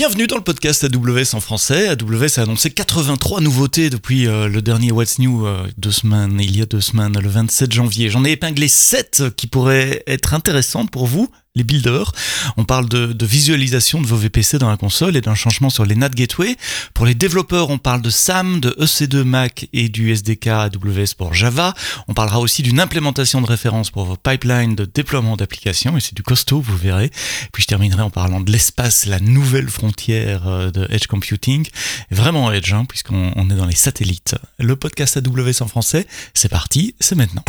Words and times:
Bienvenue 0.00 0.26
dans 0.26 0.36
le 0.36 0.42
podcast 0.42 0.82
AWS 0.82 1.34
en 1.36 1.40
français. 1.40 1.86
AWS 1.88 2.38
a 2.38 2.44
annoncé 2.44 2.70
83 2.70 3.42
nouveautés 3.42 3.90
depuis 3.90 4.26
euh, 4.26 4.48
le 4.48 4.62
dernier 4.62 4.92
What's 4.92 5.18
New 5.18 5.44
euh, 5.44 5.68
deux 5.76 5.90
semaines, 5.90 6.38
il 6.40 6.56
y 6.56 6.62
a 6.62 6.64
deux 6.64 6.80
semaines, 6.80 7.20
le 7.20 7.28
27 7.28 7.70
janvier. 7.70 8.08
J'en 8.08 8.24
ai 8.24 8.30
épinglé 8.30 8.66
7 8.66 9.24
qui 9.36 9.46
pourraient 9.46 10.02
être 10.06 10.32
intéressantes 10.32 10.90
pour 10.90 11.04
vous 11.06 11.28
les 11.56 11.64
builders. 11.64 12.12
On 12.56 12.64
parle 12.64 12.88
de, 12.88 13.26
visualisation 13.26 14.00
de 14.00 14.06
vos 14.06 14.16
VPC 14.16 14.58
dans 14.58 14.70
la 14.70 14.76
console 14.76 15.16
et 15.16 15.20
d'un 15.20 15.34
changement 15.34 15.70
sur 15.70 15.84
les 15.84 15.96
NAT 15.96 16.10
Gateway. 16.10 16.56
Pour 16.94 17.06
les 17.06 17.14
développeurs, 17.14 17.70
on 17.70 17.78
parle 17.78 18.02
de 18.02 18.10
SAM, 18.10 18.60
de 18.60 18.70
EC2 18.80 19.24
Mac 19.24 19.68
et 19.72 19.88
du 19.88 20.10
SDK 20.10 20.46
AWS 20.46 21.14
pour 21.16 21.34
Java. 21.34 21.74
On 22.08 22.14
parlera 22.14 22.40
aussi 22.40 22.62
d'une 22.62 22.80
implémentation 22.80 23.40
de 23.40 23.46
référence 23.46 23.90
pour 23.90 24.04
vos 24.04 24.16
pipelines 24.16 24.76
de 24.76 24.84
déploiement 24.84 25.36
d'applications 25.36 25.96
et 25.96 26.00
c'est 26.00 26.14
du 26.14 26.22
costaud, 26.22 26.60
vous 26.60 26.76
verrez. 26.76 27.10
Puis 27.52 27.62
je 27.62 27.68
terminerai 27.68 28.02
en 28.02 28.10
parlant 28.10 28.40
de 28.40 28.50
l'espace, 28.50 29.06
la 29.06 29.20
nouvelle 29.20 29.68
frontière 29.68 30.46
euh, 30.46 30.70
de 30.70 30.86
Edge 30.90 31.06
Computing. 31.06 31.66
Vraiment 32.10 32.52
Edge, 32.52 32.72
hein, 32.72 32.84
puisqu'on 32.88 33.50
est 33.50 33.54
dans 33.54 33.66
les 33.66 33.74
satellites. 33.74 34.36
Le 34.58 34.76
podcast 34.76 35.16
AWS 35.16 35.62
en 35.62 35.68
français, 35.68 36.06
c'est 36.34 36.48
parti, 36.48 36.94
c'est 37.00 37.16
maintenant. 37.16 37.44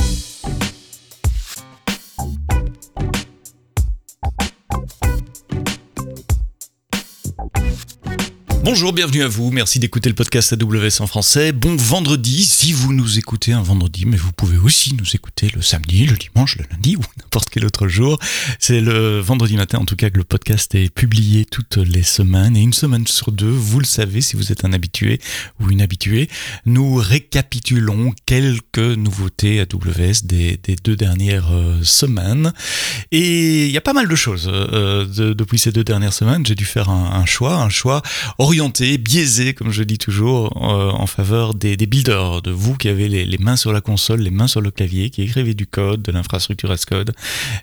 Bonjour, 8.64 8.94
bienvenue 8.94 9.24
à 9.24 9.28
vous. 9.28 9.50
Merci 9.50 9.80
d'écouter 9.80 10.08
le 10.08 10.14
podcast 10.14 10.54
AWS 10.54 11.02
en 11.02 11.08
français. 11.08 11.52
Bon 11.52 11.76
vendredi, 11.76 12.46
si 12.46 12.74
vous 12.74 12.94
nous 12.94 13.18
écoutez 13.18 13.54
un 13.54 13.64
vendredi, 13.64 14.06
mais 14.06 14.18
vous 14.18 14.32
pouvez 14.34 14.60
aussi 14.60 14.94
nous 14.94 15.16
écouter 15.16 15.50
le 15.56 15.64
samedi, 15.64 16.06
le 16.06 16.16
dimanche, 16.16 16.58
le 16.58 16.66
lundi 16.72 16.96
ou 16.96 17.00
n'importe 17.20 17.50
quel 17.50 17.66
autre 17.66 17.88
jour. 17.88 18.20
C'est 18.60 18.80
le 18.80 19.20
vendredi 19.20 19.58
matin, 19.58 19.80
en 19.80 19.86
tout 19.86 19.96
cas, 19.96 20.12
que 20.12 20.18
le 20.18 20.24
podcast 20.24 20.76
est 20.76 20.94
publié 20.94 21.46
toutes 21.46 21.78
les 21.78 22.04
semaines 22.04 22.56
et 22.56 22.62
une 22.62 22.72
semaine 22.72 23.08
sur 23.08 23.32
deux, 23.32 23.50
vous 23.50 23.80
le 23.80 23.86
savez, 23.86 24.22
si 24.22 24.36
vous 24.36 24.52
êtes 24.52 24.64
un 24.64 24.74
habitué 24.74 25.20
ou 25.60 25.72
une 25.72 25.82
habituée, 25.82 26.30
nous 26.68 26.94
récapitulons 26.94 28.14
quelques 28.28 28.78
nouveautés 28.78 29.60
AWS 29.60 30.24
des, 30.24 30.60
des 30.64 30.76
deux 30.76 30.96
dernières 30.96 31.52
euh, 31.52 31.80
semaines. 31.82 32.54
Et 33.12 33.66
il 33.66 33.72
y 33.72 33.78
a 33.78 33.82
pas 33.82 33.94
mal 33.94 34.08
de 34.08 34.16
choses 34.16 34.48
euh, 34.54 35.34
depuis 35.34 35.58
ces 35.58 35.72
deux 35.72 35.84
dernières 35.84 36.14
semaines. 36.14 36.46
J'ai 36.46 36.56
dû 36.56 36.66
faire 36.66 36.90
un, 36.92 37.12
un 37.14 37.26
choix, 37.26 37.56
un 37.56 37.70
choix 37.70 38.04
biaisé, 38.98 39.54
comme 39.54 39.72
je 39.72 39.84
dis 39.84 39.98
toujours, 39.98 40.52
euh, 40.62 40.92
en 40.92 41.08
faveur 41.08 41.54
des, 41.54 41.76
builders, 41.78 42.42
de 42.42 42.52
vous 42.52 42.76
qui 42.76 42.88
avez 42.88 43.08
les, 43.08 43.38
mains 43.38 43.56
sur 43.56 43.74
la 43.74 43.82
console, 43.82 44.22
les 44.22 44.30
mains 44.30 44.48
sur 44.48 44.62
le 44.62 44.72
clavier, 44.72 45.10
qui 45.10 45.24
écrivez 45.24 45.54
du 45.54 45.66
code, 45.66 46.02
de 46.02 46.12
l'infrastructure 46.12 46.72
as 46.72 46.86
code, 46.86 47.12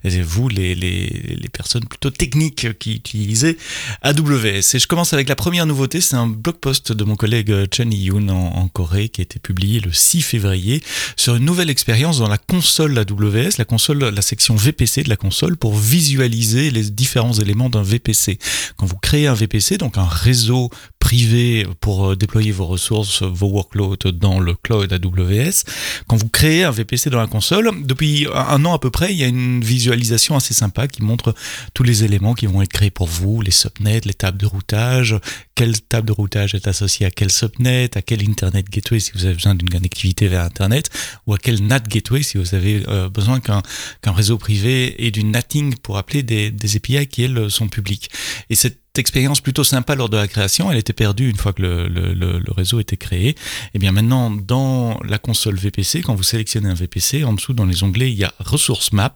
et 0.04 0.22
vous, 0.22 0.48
les, 0.48 0.74
les, 0.74 1.48
personnes 1.52 1.84
plutôt 1.84 2.10
techniques 2.10 2.78
qui 2.78 2.96
utilisez 2.96 3.56
AWS. 4.02 4.74
Et 4.74 4.78
je 4.78 4.86
commence 4.86 5.12
avec 5.12 5.28
la 5.28 5.36
première 5.36 5.66
nouveauté, 5.66 6.00
c'est 6.00 6.16
un 6.16 6.26
blog 6.26 6.56
post 6.56 6.92
de 6.92 7.04
mon 7.04 7.16
collègue 7.16 7.52
Chen 7.72 7.92
Yoon 7.92 8.28
en, 8.28 8.34
en, 8.34 8.68
Corée 8.68 9.08
qui 9.08 9.20
a 9.20 9.24
été 9.24 9.38
publié 9.38 9.80
le 9.80 9.92
6 9.92 10.22
février 10.22 10.82
sur 11.16 11.36
une 11.36 11.44
nouvelle 11.44 11.70
expérience 11.70 12.18
dans 12.18 12.28
la 12.28 12.38
console 12.38 12.96
AWS, 12.98 13.58
la 13.58 13.64
console, 13.64 13.98
la 14.04 14.22
section 14.22 14.56
VPC 14.56 15.04
de 15.04 15.08
la 15.08 15.16
console 15.16 15.56
pour 15.56 15.76
visualiser 15.76 16.70
les 16.70 16.90
différents 16.90 17.32
éléments 17.32 17.70
d'un 17.70 17.82
VPC. 17.82 18.38
Quand 18.76 18.86
vous 18.86 18.98
créez 18.98 19.26
un 19.26 19.34
VPC, 19.34 19.78
donc 19.78 19.98
un 19.98 20.06
réseau 20.06 20.70
privé 20.98 21.66
pour 21.80 22.10
euh, 22.10 22.16
déployer 22.16 22.50
vos 22.50 22.66
ressources, 22.66 23.22
vos 23.22 23.48
workloads 23.48 24.12
dans 24.12 24.40
le 24.40 24.54
cloud 24.54 24.92
AWS. 24.92 25.64
Quand 26.06 26.16
vous 26.16 26.28
créez 26.28 26.64
un 26.64 26.70
VPC 26.70 27.10
dans 27.10 27.20
la 27.20 27.26
console, 27.26 27.70
depuis 27.84 28.26
un 28.34 28.64
an 28.64 28.74
à 28.74 28.78
peu 28.78 28.90
près, 28.90 29.12
il 29.12 29.18
y 29.18 29.24
a 29.24 29.26
une 29.26 29.62
visualisation 29.62 30.36
assez 30.36 30.54
sympa 30.54 30.88
qui 30.88 31.02
montre 31.02 31.34
tous 31.74 31.82
les 31.82 32.04
éléments 32.04 32.34
qui 32.34 32.46
vont 32.46 32.62
être 32.62 32.72
créés 32.72 32.90
pour 32.90 33.06
vous, 33.06 33.40
les 33.40 33.50
subnets, 33.50 34.00
les 34.04 34.14
tables 34.14 34.38
de 34.38 34.46
routage, 34.46 35.16
quelle 35.54 35.80
table 35.80 36.08
de 36.08 36.12
routage 36.12 36.54
est 36.54 36.68
associée 36.68 37.06
à 37.06 37.10
quel 37.10 37.30
subnet, 37.30 37.90
à 37.96 38.02
quel 38.02 38.28
Internet 38.28 38.68
Gateway 38.70 39.00
si 39.00 39.12
vous 39.14 39.24
avez 39.24 39.34
besoin 39.34 39.54
d'une 39.54 39.70
connectivité 39.70 40.28
vers 40.28 40.42
Internet, 40.42 40.90
ou 41.26 41.34
à 41.34 41.38
quel 41.38 41.64
NAT 41.66 41.80
Gateway 41.88 42.22
si 42.22 42.38
vous 42.38 42.54
avez 42.54 42.84
euh, 42.88 43.08
besoin 43.08 43.40
qu'un 43.40 43.62
réseau 44.06 44.38
privé 44.38 45.06
et 45.06 45.10
du 45.10 45.24
NATing 45.24 45.76
pour 45.76 45.98
appeler 45.98 46.22
des, 46.22 46.50
des 46.50 46.76
API 46.76 47.06
qui, 47.06 47.24
elles, 47.24 47.50
sont 47.50 47.68
publiques. 47.68 48.10
Et 48.50 48.54
cette 48.54 48.78
expérience 48.98 49.40
plutôt 49.40 49.64
sympa 49.64 49.94
lors 49.94 50.08
de 50.08 50.16
la 50.16 50.28
création, 50.28 50.70
elle 50.70 50.78
était 50.78 50.92
perdue 50.92 51.28
une 51.28 51.36
fois 51.36 51.52
que 51.52 51.62
le, 51.62 51.88
le, 51.88 52.42
réseau 52.52 52.80
était 52.80 52.96
créé. 52.96 53.28
Et 53.28 53.36
eh 53.74 53.78
bien 53.78 53.92
maintenant, 53.92 54.30
dans 54.30 54.98
la 55.04 55.18
console 55.18 55.56
VPC, 55.56 56.02
quand 56.02 56.14
vous 56.14 56.22
sélectionnez 56.22 56.68
un 56.68 56.74
VPC, 56.74 57.24
en 57.24 57.32
dessous 57.32 57.52
dans 57.52 57.66
les 57.66 57.82
onglets, 57.82 58.10
il 58.10 58.18
y 58.18 58.24
a 58.24 58.32
Ressources 58.38 58.92
Map 58.92 59.12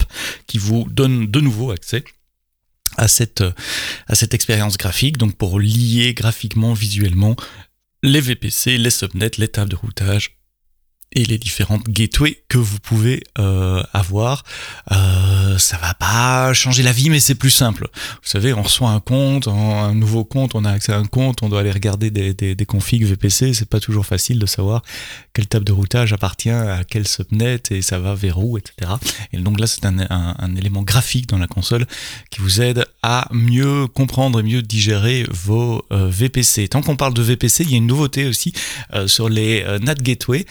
qui 0.47 0.57
vous 0.57 0.87
donne 0.89 1.27
de 1.27 1.39
nouveau 1.39 1.71
accès 1.71 2.03
à 2.97 3.07
cette, 3.07 3.43
à 4.07 4.15
cette 4.15 4.33
expérience 4.33 4.77
graphique, 4.77 5.17
donc 5.17 5.35
pour 5.35 5.59
lier 5.59 6.13
graphiquement, 6.13 6.73
visuellement 6.73 7.35
les 8.03 8.19
VPC, 8.19 8.77
les 8.77 8.89
subnets, 8.89 9.31
les 9.37 9.47
tables 9.47 9.71
de 9.71 9.77
routage 9.77 10.37
et 11.13 11.25
les 11.25 11.37
différentes 11.37 11.87
gateways 11.87 12.37
que 12.49 12.57
vous 12.57 12.79
pouvez 12.79 13.23
euh, 13.39 13.83
avoir. 13.93 14.43
Euh, 14.91 15.57
ça 15.57 15.77
va 15.77 15.93
pas 15.93 16.53
changer 16.53 16.83
la 16.83 16.91
vie, 16.91 17.09
mais 17.09 17.19
c'est 17.19 17.35
plus 17.35 17.51
simple. 17.51 17.87
Vous 17.93 18.29
savez, 18.29 18.53
on 18.53 18.61
reçoit 18.61 18.89
un 18.89 18.99
compte, 18.99 19.47
un 19.47 19.93
nouveau 19.93 20.23
compte, 20.23 20.55
on 20.55 20.65
a 20.65 20.71
accès 20.71 20.93
à 20.93 20.97
un 20.97 21.05
compte, 21.05 21.43
on 21.43 21.49
doit 21.49 21.61
aller 21.61 21.71
regarder 21.71 22.11
des, 22.11 22.65
configs 22.65 23.05
VPC. 23.05 23.53
C'est 23.53 23.69
pas 23.69 23.79
toujours 23.79 24.05
facile 24.05 24.39
de 24.39 24.45
savoir 24.45 24.81
quelle 25.33 25.47
table 25.47 25.65
de 25.65 25.71
routage 25.71 26.13
appartient 26.13 26.49
à 26.49 26.83
quel 26.87 27.07
subnet 27.07 27.61
et 27.71 27.81
ça 27.81 27.99
va 27.99 28.15
vers 28.15 28.39
où, 28.39 28.57
etc. 28.57 28.91
Et 29.31 29.37
donc 29.37 29.59
là, 29.59 29.67
c'est 29.67 29.85
un, 29.85 30.55
élément 30.55 30.83
graphique 30.83 31.27
dans 31.27 31.37
la 31.37 31.47
console 31.47 31.85
qui 32.29 32.39
vous 32.39 32.61
aide 32.61 32.85
à 33.01 33.27
mieux 33.31 33.87
comprendre 33.87 34.39
et 34.39 34.43
mieux 34.43 34.61
digérer 34.61 35.25
vos 35.29 35.83
euh, 35.91 36.07
VPC. 36.09 36.67
Tant 36.67 36.81
qu'on 36.81 36.95
parle 36.95 37.13
de 37.13 37.21
VPC, 37.21 37.63
il 37.63 37.71
y 37.71 37.73
a 37.73 37.77
une 37.77 37.87
nouveauté 37.87 38.25
aussi 38.27 38.53
euh, 38.93 39.07
sur 39.07 39.29
les 39.29 39.63
euh, 39.63 39.79
NAT 39.79 39.95
Gateway. 39.95 40.45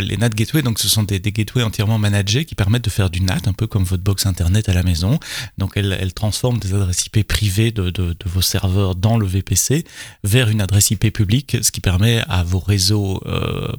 Les 0.00 0.16
NAT 0.16 0.30
Gateway, 0.30 0.62
donc 0.62 0.78
ce 0.78 0.88
sont 0.88 1.02
des, 1.02 1.20
gateways 1.20 1.62
entièrement 1.62 1.98
managés 1.98 2.44
qui 2.44 2.54
permettent 2.54 2.84
de 2.84 2.90
faire 2.90 3.10
du 3.10 3.20
NAT, 3.20 3.40
un 3.46 3.52
peu 3.52 3.66
comme 3.66 3.84
votre 3.84 4.02
box 4.02 4.26
internet 4.26 4.68
à 4.68 4.74
la 4.74 4.82
maison. 4.82 5.18
Donc 5.58 5.72
elle, 5.76 6.12
transforme 6.14 6.58
des 6.58 6.74
adresses 6.74 7.06
IP 7.06 7.26
privées 7.26 7.72
de, 7.72 8.16
vos 8.26 8.42
serveurs 8.42 8.94
dans 8.94 9.18
le 9.18 9.26
VPC 9.26 9.84
vers 10.22 10.48
une 10.48 10.60
adresse 10.60 10.90
IP 10.90 11.12
publique, 11.12 11.56
ce 11.62 11.70
qui 11.70 11.80
permet 11.80 12.22
à 12.28 12.42
vos 12.44 12.58
réseaux 12.58 13.20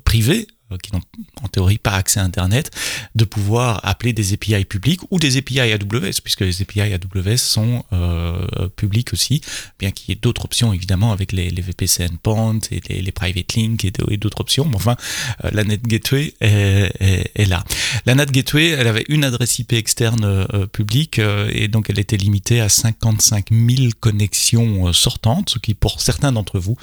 privés 0.03 0.47
euh, 0.49 0.54
qui 0.81 0.93
n'ont 0.93 1.01
en 1.43 1.47
théorie 1.47 1.77
pas 1.77 1.91
accès 1.91 2.19
à 2.19 2.23
Internet, 2.23 2.71
de 3.13 3.23
pouvoir 3.23 3.81
appeler 3.83 4.13
des 4.13 4.33
API 4.33 4.65
publics 4.65 5.01
ou 5.11 5.19
des 5.19 5.37
API 5.37 5.59
AWS, 5.59 6.21
puisque 6.23 6.41
les 6.41 6.61
API 6.61 6.81
AWS 6.81 7.37
sont 7.37 7.85
euh, 7.93 8.67
publics 8.75 9.13
aussi, 9.13 9.41
bien 9.77 9.91
qu'il 9.91 10.09
y 10.09 10.17
ait 10.17 10.19
d'autres 10.19 10.45
options 10.45 10.73
évidemment 10.73 11.11
avec 11.11 11.31
les, 11.31 11.49
les 11.51 11.61
VPC 11.61 12.05
endpoints 12.05 12.59
et 12.71 12.81
les, 12.89 13.01
les 13.01 13.11
private 13.11 13.55
links 13.55 13.85
et 13.85 14.17
d'autres 14.17 14.41
options, 14.41 14.65
mais 14.65 14.75
enfin 14.75 14.95
euh, 15.43 15.49
la 15.53 15.63
Net 15.63 15.83
Gateway 15.83 16.33
est, 16.41 16.91
est, 17.35 17.45
là. 17.45 17.63
La 18.05 18.15
Net 18.15 18.31
Gateway, 18.31 18.69
elle 18.69 18.87
avait 18.87 19.05
une 19.07 19.23
adresse 19.23 19.59
IP 19.59 19.73
externe 19.73 20.25
euh, 20.25 20.65
publique 20.65 21.19
et 21.49 21.67
donc 21.67 21.89
elle 21.89 21.99
était 21.99 22.17
limitée 22.17 22.59
à 22.59 22.69
55 22.69 23.49
000 23.51 23.89
connexions 23.99 24.91
sortantes, 24.93 25.51
ce 25.51 25.59
qui 25.59 25.75
pour 25.75 26.01
certains 26.01 26.31
d'entre 26.31 26.59
vous 26.59 26.75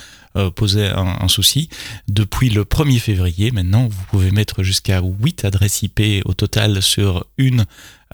posait 0.54 0.88
un, 0.88 1.18
un 1.20 1.28
souci. 1.28 1.68
Depuis 2.08 2.48
le 2.48 2.64
1er 2.64 2.98
février, 2.98 3.50
maintenant 3.50 3.71
vous 3.80 4.04
pouvez 4.10 4.30
mettre 4.30 4.62
jusqu'à 4.62 5.00
8 5.00 5.44
adresses 5.44 5.82
IP 5.82 6.22
au 6.24 6.34
total 6.34 6.82
sur 6.82 7.26
une 7.38 7.64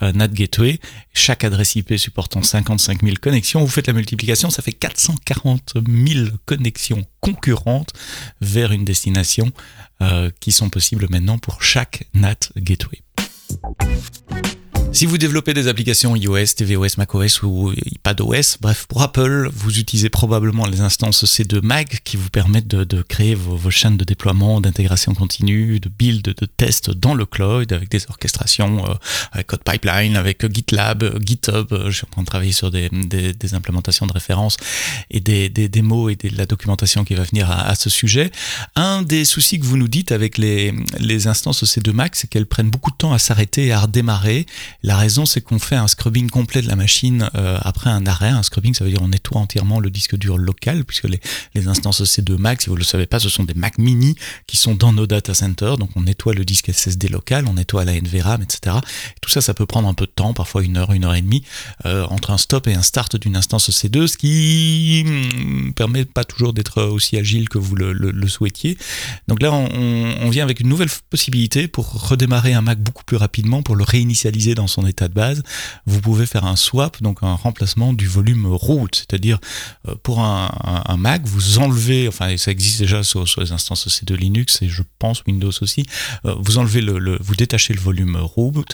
euh, 0.02 0.12
NAT 0.12 0.28
Gateway. 0.28 0.78
Chaque 1.12 1.44
adresse 1.44 1.76
IP 1.76 1.96
supportant 1.96 2.42
55 2.42 3.02
000 3.02 3.16
connexions. 3.20 3.60
Vous 3.60 3.68
faites 3.68 3.88
la 3.88 3.92
multiplication, 3.92 4.50
ça 4.50 4.62
fait 4.62 4.72
440 4.72 5.74
000 5.86 6.28
connexions 6.46 7.04
concurrentes 7.20 7.92
vers 8.40 8.72
une 8.72 8.84
destination 8.84 9.50
euh, 10.02 10.30
qui 10.40 10.52
sont 10.52 10.70
possibles 10.70 11.06
maintenant 11.10 11.38
pour 11.38 11.62
chaque 11.62 12.06
NAT 12.14 12.50
Gateway. 12.56 13.02
Si 14.90 15.04
vous 15.06 15.18
développez 15.18 15.54
des 15.54 15.68
applications 15.68 16.16
iOS, 16.16 16.54
tvOS, 16.56 16.96
macOS 16.96 17.42
ou 17.42 17.72
iPadOS, 17.72 18.56
bref, 18.60 18.86
pour 18.88 19.02
Apple, 19.02 19.48
vous 19.54 19.78
utilisez 19.78 20.08
probablement 20.08 20.66
les 20.66 20.80
instances 20.80 21.24
C2 21.24 21.60
Mag 21.62 22.00
qui 22.04 22.16
vous 22.16 22.30
permettent 22.30 22.66
de, 22.66 23.02
créer 23.02 23.34
vos, 23.34 23.70
chaînes 23.70 23.96
de 23.98 24.04
déploiement, 24.04 24.60
d'intégration 24.60 25.14
continue, 25.14 25.78
de 25.78 25.88
build, 25.88 26.22
de 26.22 26.46
test 26.46 26.90
dans 26.90 27.14
le 27.14 27.26
cloud 27.26 27.72
avec 27.72 27.90
des 27.90 28.00
orchestrations, 28.08 28.84
euh, 28.88 28.94
avec 29.30 29.48
Code 29.48 29.62
Pipeline, 29.62 30.16
avec 30.16 30.50
GitLab, 30.52 31.22
GitHub. 31.24 31.68
Je 31.86 31.90
suis 31.90 32.06
en 32.06 32.10
train 32.10 32.22
de 32.22 32.26
travailler 32.26 32.52
sur 32.52 32.70
des, 32.70 32.88
implémentations 33.52 34.06
de 34.06 34.12
référence 34.12 34.56
et 35.10 35.20
des, 35.20 35.48
démos 35.48 36.12
et 36.12 36.16
de 36.16 36.36
la 36.36 36.46
documentation 36.46 37.04
qui 37.04 37.14
va 37.14 37.24
venir 37.24 37.50
à, 37.50 37.74
ce 37.74 37.90
sujet. 37.90 38.32
Un 38.74 39.02
des 39.02 39.24
soucis 39.24 39.60
que 39.60 39.64
vous 39.64 39.76
nous 39.76 39.88
dites 39.88 40.12
avec 40.12 40.38
les, 40.38 40.74
les 40.98 41.26
instances 41.26 41.62
C2 41.62 41.92
Mac, 41.92 42.16
c'est 42.16 42.28
qu'elles 42.28 42.46
prennent 42.46 42.70
beaucoup 42.70 42.90
de 42.90 42.96
temps 42.96 43.12
à 43.12 43.18
s'arrêter 43.18 43.66
et 43.66 43.72
à 43.72 43.80
redémarrer 43.80 44.46
La 44.84 44.96
raison, 44.96 45.26
c'est 45.26 45.40
qu'on 45.40 45.58
fait 45.58 45.74
un 45.74 45.88
scrubbing 45.88 46.30
complet 46.30 46.62
de 46.62 46.68
la 46.68 46.76
machine 46.76 47.28
euh, 47.34 47.58
après 47.62 47.90
un 47.90 48.06
arrêt. 48.06 48.28
Un 48.28 48.44
scrubbing, 48.44 48.74
ça 48.74 48.84
veut 48.84 48.90
dire 48.90 49.02
on 49.02 49.08
nettoie 49.08 49.40
entièrement 49.40 49.80
le 49.80 49.90
disque 49.90 50.16
dur 50.16 50.38
local, 50.38 50.84
puisque 50.84 51.08
les, 51.08 51.66
instances 51.66 52.00
C2 52.02 52.36
Mac, 52.36 52.62
si 52.62 52.68
vous 52.68 52.76
ne 52.76 52.80
le 52.80 52.84
savez 52.84 53.06
pas, 53.06 53.18
ce 53.18 53.28
sont 53.28 53.42
des 53.42 53.54
Mac 53.54 53.78
mini 53.78 54.14
qui 54.46 54.56
sont 54.56 54.76
dans 54.76 54.92
nos 54.92 55.08
data 55.08 55.34
centers. 55.34 55.78
Donc 55.78 55.90
on 55.96 56.02
nettoie 56.02 56.32
le 56.32 56.44
disque 56.44 56.72
SSD 56.72 57.08
local, 57.08 57.46
on 57.48 57.54
nettoie 57.54 57.84
la 57.84 58.00
NVRAM, 58.00 58.42
etc. 58.42 58.76
Et 59.16 59.20
tout 59.20 59.30
ça, 59.30 59.40
ça 59.40 59.52
peut 59.52 59.66
prendre 59.66 59.88
un 59.88 59.94
peu 59.94 60.06
de 60.06 60.12
temps, 60.12 60.32
parfois 60.32 60.62
une 60.62 60.76
heure, 60.76 60.92
une 60.92 61.04
heure 61.04 61.16
et 61.16 61.22
demie, 61.22 61.42
euh, 61.84 62.06
entre 62.10 62.30
un 62.30 62.38
stop 62.38 62.68
et 62.68 62.74
un 62.74 62.82
start 62.82 63.16
d'une 63.16 63.36
instance 63.36 63.70
C2, 63.70 64.06
ce 64.06 64.16
qui 64.16 65.02
ne 65.04 65.68
hmm, 65.68 65.72
permet 65.72 66.04
pas 66.04 66.22
toujours 66.22 66.52
d'être 66.52 66.84
aussi 66.84 67.16
agile 67.16 67.48
que 67.48 67.58
vous 67.58 67.74
le, 67.74 68.28
souhaitiez. 68.28 68.78
Donc 69.26 69.42
là, 69.42 69.50
on 69.50 70.30
vient 70.30 70.44
avec 70.44 70.60
une 70.60 70.68
nouvelle 70.68 70.90
possibilité 71.10 71.66
pour 71.66 72.08
redémarrer 72.08 72.52
un 72.52 72.60
Mac 72.60 72.78
beaucoup 72.78 73.04
plus 73.04 73.16
rapidement, 73.16 73.62
pour 73.62 73.74
le 73.74 73.82
réinitialiser 73.82 74.54
dans 74.54 74.67
son 74.68 74.86
état 74.86 75.08
de 75.08 75.14
base. 75.14 75.42
Vous 75.86 76.00
pouvez 76.00 76.26
faire 76.26 76.44
un 76.44 76.56
swap, 76.56 77.02
donc 77.02 77.18
un 77.22 77.34
remplacement 77.34 77.92
du 77.92 78.06
volume 78.06 78.46
root, 78.46 78.88
c'est-à-dire 78.92 79.38
euh, 79.86 79.94
pour 80.02 80.20
un, 80.20 80.48
Mac, 80.98 81.22
vous 81.24 81.58
enlevez, 81.58 82.08
enfin 82.08 82.36
ça 82.36 82.50
existe 82.50 82.80
déjà 82.80 83.04
sur, 83.04 83.24
les 83.38 83.52
instances 83.52 83.86
C2 83.86 84.14
Linux 84.14 84.62
et 84.62 84.68
je 84.68 84.82
pense 84.98 85.22
Windows 85.26 85.52
aussi, 85.60 85.84
euh, 86.24 86.34
vous 86.38 86.58
enlevez 86.58 86.80
le, 86.80 87.18
vous 87.20 87.36
détachez 87.36 87.72
le 87.72 87.80
volume 87.80 88.16
root 88.16 88.64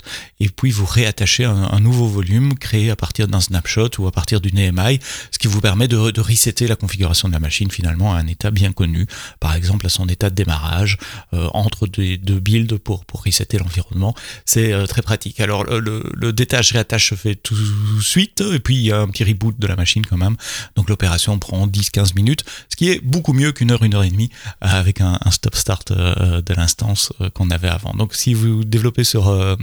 et 0.40 0.48
puis 0.48 0.70
vous 0.70 0.86
réattachez 0.86 1.44
un, 1.44 1.80
nouveau 1.80 2.06
volume 2.06 2.54
créé 2.54 2.90
à 2.90 2.96
partir 2.96 3.28
d'un 3.28 3.40
snapshot 3.40 3.90
ou 3.98 4.06
à 4.06 4.12
partir 4.12 4.40
d'une 4.40 4.58
EMI, 4.58 5.00
ce 5.30 5.38
qui 5.38 5.48
vous 5.48 5.60
permet 5.60 5.86
de, 5.86 6.10
de 6.10 6.20
resetter 6.20 6.66
la 6.66 6.76
configuration 6.76 7.28
de 7.28 7.34
la 7.34 7.40
machine 7.40 7.70
finalement 7.70 8.14
à 8.14 8.18
un 8.18 8.26
état 8.26 8.50
bien 8.50 8.72
connu, 8.72 9.06
par 9.38 9.54
exemple 9.54 9.84
à 9.84 9.90
son 9.90 10.08
état 10.08 10.30
de 10.30 10.34
démarrage, 10.34 10.96
euh, 11.34 11.48
entre 11.52 11.86
deux 11.86 12.40
builds 12.40 12.78
pour, 12.78 13.04
pour 13.04 13.22
resetter 13.22 13.58
l'environnement. 13.58 14.14
C'est 14.46 14.72
très 14.86 15.02
pratique. 15.02 15.40
Alors 15.40 15.64
le 15.84 16.32
détache 16.32 16.72
réattache 16.72 17.10
se 17.10 17.14
fait 17.14 17.34
tout 17.34 17.54
de 17.54 18.02
suite 18.02 18.40
et 18.40 18.58
puis 18.58 18.76
il 18.76 18.82
y 18.82 18.92
a 18.92 19.00
un 19.00 19.08
petit 19.08 19.24
reboot 19.24 19.58
de 19.58 19.66
la 19.66 19.76
machine 19.76 20.04
quand 20.06 20.16
même. 20.16 20.36
Donc 20.76 20.88
l'opération 20.88 21.38
prend 21.38 21.66
10-15 21.66 22.14
minutes, 22.14 22.44
ce 22.68 22.76
qui 22.76 22.90
est 22.90 23.00
beaucoup 23.04 23.32
mieux 23.32 23.52
qu'une 23.52 23.70
heure, 23.70 23.82
une 23.82 23.94
heure 23.94 24.04
et 24.04 24.10
demie 24.10 24.30
avec 24.60 25.00
un, 25.00 25.18
stop-start 25.30 25.92
de 25.92 26.54
l'instance 26.54 27.12
qu'on 27.34 27.50
avait 27.50 27.68
avant. 27.68 27.92
Donc 27.94 28.14
si 28.14 28.34
vous 28.34 28.64
développez 28.64 29.04
sur 29.04 29.56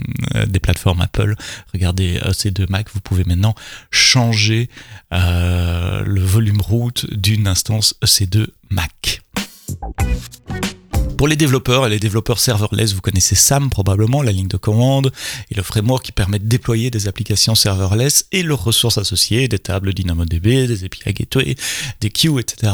des 0.48 0.60
plateformes 0.60 1.02
Apple, 1.02 1.36
regardez 1.74 2.20
ces 2.34 2.52
deux 2.52 2.66
Mac, 2.70 2.88
vous 2.94 3.02
pouvez 3.02 3.24
maintenant 3.24 3.56
changer 3.92 4.70
euh, 5.14 6.04
le 6.06 6.22
volume 6.22 6.62
root 6.62 7.06
d'une 7.12 7.48
instance 7.48 7.96
EC2 8.04 8.48
Mac. 8.70 9.22
Pour 11.22 11.28
les 11.28 11.36
développeurs 11.36 11.86
et 11.86 11.90
les 11.92 12.00
développeurs 12.00 12.40
serverless, 12.40 12.94
vous 12.94 13.02
connaissez 13.02 13.36
SAM 13.36 13.70
probablement, 13.70 14.24
la 14.24 14.32
ligne 14.32 14.48
de 14.48 14.58
commande 14.58 15.12
et 15.52 15.54
le 15.54 15.62
framework 15.62 16.04
qui 16.04 16.12
permet 16.12 16.40
de 16.40 16.48
déployer 16.48 16.90
des 16.90 17.08
applications 17.08 17.54
serverless 17.54 18.26
et 18.32 18.42
leurs 18.42 18.64
ressources 18.64 18.98
associées, 18.98 19.48
des 19.48 19.60
tables 19.60 19.94
DynamoDB, 19.94 20.66
des 20.66 20.84
API 20.84 21.14
Gateway, 21.14 21.56
des 22.00 22.10
queues, 22.10 22.40
etc 22.40 22.72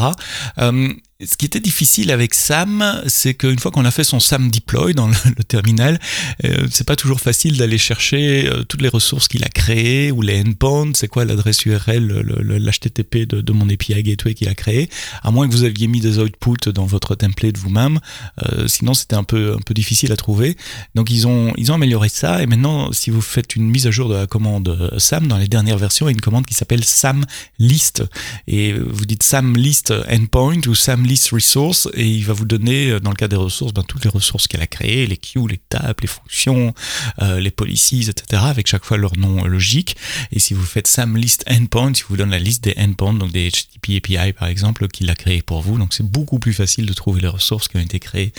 ce 1.25 1.35
qui 1.35 1.45
était 1.47 1.59
difficile 1.59 2.11
avec 2.11 2.35
SAM, 2.35 3.01
c'est 3.07 3.33
qu'une 3.33 3.57
fois 3.57 3.71
qu'on 3.71 3.85
a 3.85 3.91
fait 3.91 4.03
son 4.03 4.19
SAM 4.19 4.51
deploy 4.51 4.93
dans 4.93 5.07
le, 5.07 5.43
terminal, 5.47 5.99
euh, 6.45 6.67
c'est 6.69 6.85
pas 6.85 6.95
toujours 6.95 7.19
facile 7.19 7.57
d'aller 7.57 7.79
chercher 7.79 8.47
euh, 8.47 8.63
toutes 8.63 8.83
les 8.83 8.87
ressources 8.87 9.27
qu'il 9.27 9.43
a 9.43 9.49
créées 9.49 10.11
ou 10.11 10.21
les 10.21 10.41
endpoints, 10.41 10.91
c'est 10.93 11.07
quoi 11.07 11.25
l'adresse 11.25 11.65
URL, 11.65 12.05
l'HTTP 12.07 13.27
de, 13.27 13.41
de, 13.41 13.51
mon 13.51 13.67
API 13.67 14.03
Gateway 14.03 14.35
qu'il 14.35 14.47
a 14.47 14.53
créé, 14.53 14.89
à 15.23 15.31
moins 15.31 15.47
que 15.47 15.53
vous 15.53 15.63
aviez 15.63 15.87
mis 15.87 16.01
des 16.01 16.19
outputs 16.19 16.71
dans 16.71 16.85
votre 16.85 17.15
template 17.15 17.57
vous-même, 17.57 17.99
euh, 18.43 18.67
sinon 18.67 18.93
c'était 18.93 19.15
un 19.15 19.23
peu, 19.23 19.53
un 19.53 19.61
peu 19.61 19.73
difficile 19.73 20.11
à 20.11 20.17
trouver. 20.17 20.55
Donc 20.93 21.09
ils 21.09 21.25
ont, 21.25 21.51
ils 21.57 21.71
ont 21.71 21.75
amélioré 21.75 22.09
ça 22.09 22.43
et 22.43 22.45
maintenant 22.45 22.91
si 22.91 23.09
vous 23.09 23.21
faites 23.21 23.55
une 23.55 23.67
mise 23.67 23.87
à 23.87 23.91
jour 23.91 24.07
de 24.07 24.13
la 24.13 24.27
commande 24.27 24.93
SAM, 24.99 25.25
dans 25.27 25.37
les 25.37 25.47
dernières 25.47 25.79
versions, 25.79 26.07
il 26.07 26.11
y 26.11 26.13
a 26.13 26.15
une 26.15 26.21
commande 26.21 26.45
qui 26.45 26.53
s'appelle 26.53 26.83
SAM 26.83 27.25
list. 27.57 28.03
Et 28.47 28.73
vous 28.73 29.05
dites 29.05 29.23
SAM 29.23 29.57
list 29.57 29.91
endpoint 30.11 30.61
ou 30.67 30.75
SAM 30.75 31.06
list 31.07 31.29
resource 31.29 31.89
et 31.93 32.07
il 32.07 32.25
va 32.25 32.33
vous 32.33 32.45
donner, 32.45 32.91
euh, 32.91 32.99
dans 32.99 33.09
le 33.09 33.15
cas 33.15 33.27
des 33.27 33.35
ressources, 33.35 33.73
ben, 33.73 33.83
toutes 33.83 34.03
les 34.03 34.09
ressources 34.09 34.47
qu'elle 34.47 34.61
a 34.61 34.67
créées, 34.67 35.07
les 35.07 35.17
queues, 35.17 35.47
les 35.47 35.59
tables, 35.69 35.95
les 36.01 36.07
fonctions, 36.07 36.73
euh, 37.21 37.39
les 37.39 37.51
policies, 37.51 38.09
etc., 38.09 38.43
avec 38.45 38.67
chaque 38.67 38.85
fois 38.85 38.97
leur 38.97 39.17
nom 39.17 39.45
logique. 39.45 39.97
Et 40.31 40.39
si 40.39 40.53
vous 40.53 40.65
faites 40.65 40.87
SAM 40.87 41.17
list 41.17 41.43
endpoint, 41.49 41.93
il 41.93 42.03
vous 42.09 42.17
donne 42.17 42.31
la 42.31 42.39
liste 42.39 42.63
des 42.63 42.75
endpoints, 42.77 43.13
donc 43.13 43.31
des 43.31 43.49
HTTP 43.49 43.97
API 43.97 44.33
par 44.33 44.47
exemple, 44.47 44.87
qu'il 44.87 45.09
a 45.09 45.15
créé 45.15 45.41
pour 45.41 45.61
vous. 45.61 45.77
Donc 45.77 45.93
c'est 45.93 46.05
beaucoup 46.05 46.39
plus 46.39 46.53
facile 46.53 46.85
de 46.85 46.93
trouver 46.93 47.21
les 47.21 47.27
ressources 47.27 47.67
qui 47.67 47.77
ont 47.77 47.81
été 47.81 47.99
créées 47.99 48.33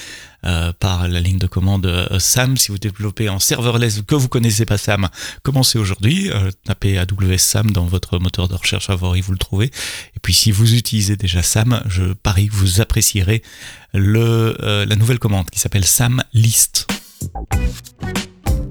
euh, 0.45 0.73
par 0.79 1.09
la 1.09 1.21
ligne 1.21 1.39
de 1.39 1.47
commande 1.47 1.87
euh, 1.87 2.19
SAM. 2.19 2.57
Si 2.57 2.71
vous 2.71 2.79
développez 2.79 3.29
en 3.29 3.39
serverless 3.39 4.03
que 4.03 4.15
vous 4.15 4.29
connaissez 4.29 4.65
pas 4.67 4.79
SAM, 4.79 5.09
commencez 5.43 5.79
aujourd'hui. 5.79 6.31
Euh, 6.31 6.51
tapez 6.65 6.97
AWS 6.97 7.39
SAM 7.39 7.71
dans 7.73 7.87
votre 7.87 8.19
moteur 8.19 8.47
de 8.47 8.55
recherche 8.55 8.87
favori, 8.87 9.21
vous 9.21 9.33
le 9.33 9.39
trouvez. 9.39 9.67
Et 9.67 10.21
puis 10.23 10.35
si 10.35 10.53
vous 10.53 10.75
utilisez 10.75 11.17
déjà 11.17 11.43
SAM, 11.43 11.83
je 11.89 12.13
parie 12.13 12.49
que 12.49 12.55
vous 12.55 12.81
apprécierez 12.81 13.43
le, 13.95 14.57
la 14.61 14.97
nouvelle 14.97 15.19
commande 15.19 15.51
qui 15.51 15.59
s'appelle 15.59 15.85
SAM 15.85 16.23
List. 16.35 16.87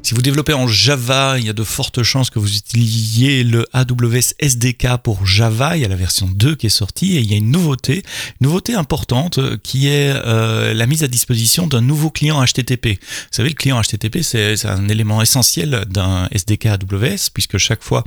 Si 0.07 0.13
vous 0.13 0.21
développez 0.21 0.53
en 0.53 0.69
Java, 0.69 1.37
il 1.37 1.45
y 1.45 1.49
a 1.49 1.53
de 1.53 1.65
fortes 1.65 2.01
chances 2.01 2.29
que 2.29 2.39
vous 2.39 2.55
utilisiez 2.55 3.43
le 3.43 3.65
AWS 3.73 4.35
SDK 4.39 4.95
pour 5.03 5.25
Java. 5.25 5.75
Il 5.75 5.81
y 5.81 5.85
a 5.85 5.89
la 5.89 5.97
version 5.97 6.29
2 6.33 6.55
qui 6.55 6.67
est 6.67 6.69
sortie 6.69 7.17
et 7.17 7.19
il 7.19 7.29
y 7.29 7.33
a 7.33 7.35
une 7.35 7.51
nouveauté, 7.51 8.03
une 8.39 8.47
nouveauté 8.47 8.73
importante 8.73 9.37
euh, 9.39 9.57
qui 9.61 9.89
est 9.89 10.13
euh, 10.15 10.73
la 10.73 10.85
mise 10.85 11.03
à 11.03 11.09
disposition 11.09 11.67
d'un 11.67 11.81
nouveau 11.81 12.09
client 12.09 12.41
HTTP. 12.41 13.01
Vous 13.01 13.27
savez, 13.31 13.49
le 13.49 13.55
client 13.55 13.81
HTTP, 13.81 14.21
c'est 14.21 14.65
un 14.65 14.87
élément 14.87 15.21
essentiel 15.21 15.83
d'un 15.89 16.29
SDK 16.31 16.67
AWS 16.67 17.31
puisque 17.33 17.57
chaque 17.57 17.83
fois 17.83 18.05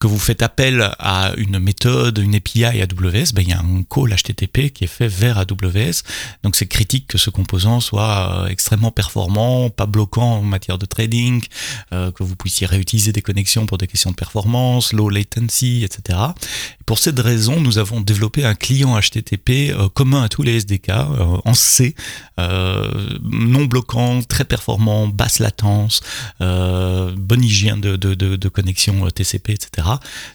que 0.00 0.08
vous 0.08 0.18
faites 0.18 0.42
appel 0.42 0.90
à 0.98 1.34
une 1.36 1.60
méthode, 1.60 2.18
une 2.18 2.34
API 2.34 2.64
AWS, 2.64 3.32
ben, 3.32 3.42
il 3.42 3.50
y 3.50 3.52
a 3.52 3.60
un 3.60 3.84
call 3.88 4.12
HTTP 4.12 4.72
qui 4.72 4.82
est 4.82 4.88
fait 4.88 5.06
vers 5.06 5.38
AWS. 5.38 6.02
Donc 6.42 6.56
c'est 6.56 6.66
critique 6.66 7.06
que 7.06 7.16
ce 7.16 7.30
composant 7.30 7.78
soit 7.78 8.42
euh, 8.42 8.48
extrêmement 8.48 8.90
performant, 8.90 9.70
pas 9.70 9.86
bloquant 9.86 10.38
en 10.38 10.42
matière 10.42 10.78
de 10.78 10.86
trading 10.86 11.27
euh, 11.92 12.10
que 12.12 12.22
vous 12.22 12.36
puissiez 12.36 12.66
réutiliser 12.66 13.12
des 13.12 13.22
connexions 13.22 13.66
pour 13.66 13.78
des 13.78 13.86
questions 13.86 14.10
de 14.10 14.16
performance, 14.16 14.92
low 14.92 15.08
latency, 15.08 15.84
etc. 15.84 16.18
pour 16.86 16.98
cette 16.98 17.18
raison, 17.18 17.60
nous 17.60 17.78
avons 17.78 18.00
développé 18.00 18.44
un 18.44 18.54
client 18.54 18.98
HTTP 18.98 19.70
euh, 19.70 19.88
commun 19.88 20.22
à 20.22 20.28
tous 20.28 20.42
les 20.42 20.56
SDK 20.56 20.90
euh, 20.90 21.38
en 21.44 21.54
C, 21.54 21.94
non 22.38 23.64
bloquant, 23.64 24.22
très 24.22 24.44
performant, 24.44 25.08
basse 25.08 25.38
latence, 25.40 26.00
bonne 26.40 27.42
hygiène 27.42 27.80
de, 27.80 28.48
connexion 28.48 29.08
TCP, 29.10 29.52
etc. 29.52 29.88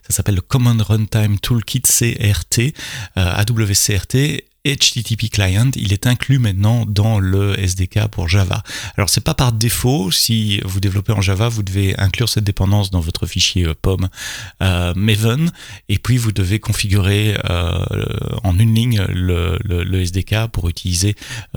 Ça 0.08 0.10
s'appelle 0.10 0.36
le 0.36 0.42
Common 0.42 0.78
Runtime 0.84 1.40
Toolkit 1.40 1.82
CRT, 1.82 2.74
AWS 3.16 3.74
CRT 3.74 4.44
HTTP 4.66 5.30
client, 5.30 5.72
il 5.76 5.92
est 5.92 6.08
inclus 6.08 6.40
maintenant 6.40 6.86
dans 6.86 7.20
le 7.20 7.60
SDK 7.60 8.08
pour 8.08 8.30
Java. 8.30 8.64
Alors 8.96 9.10
c'est 9.10 9.24
pas 9.24 9.34
par 9.34 9.52
défaut, 9.52 10.10
si 10.10 10.62
vous 10.64 10.80
développez 10.80 11.12
en 11.12 11.20
Java, 11.20 11.50
vous 11.50 11.64
devez 11.64 12.00
inclure 12.00 12.30
cette 12.30 12.46
dépendance 12.46 12.90
dans 12.90 13.02
votre 13.02 13.26
fichier 13.26 13.66
euh, 13.66 13.74
POM 13.82 14.08
euh, 14.62 14.94
Maven, 14.96 15.52
et 15.90 16.00
puis 16.00 16.16
vous 16.16 16.32
devez 16.32 16.60
configurer 16.60 17.38
euh, 17.50 18.06
en 18.44 18.58
une 18.58 18.74
ligne 18.74 19.06
le, 19.10 19.60
le, 19.66 20.02
SDK 20.02 20.48
pour 20.52 20.70
utiliser 20.70 21.16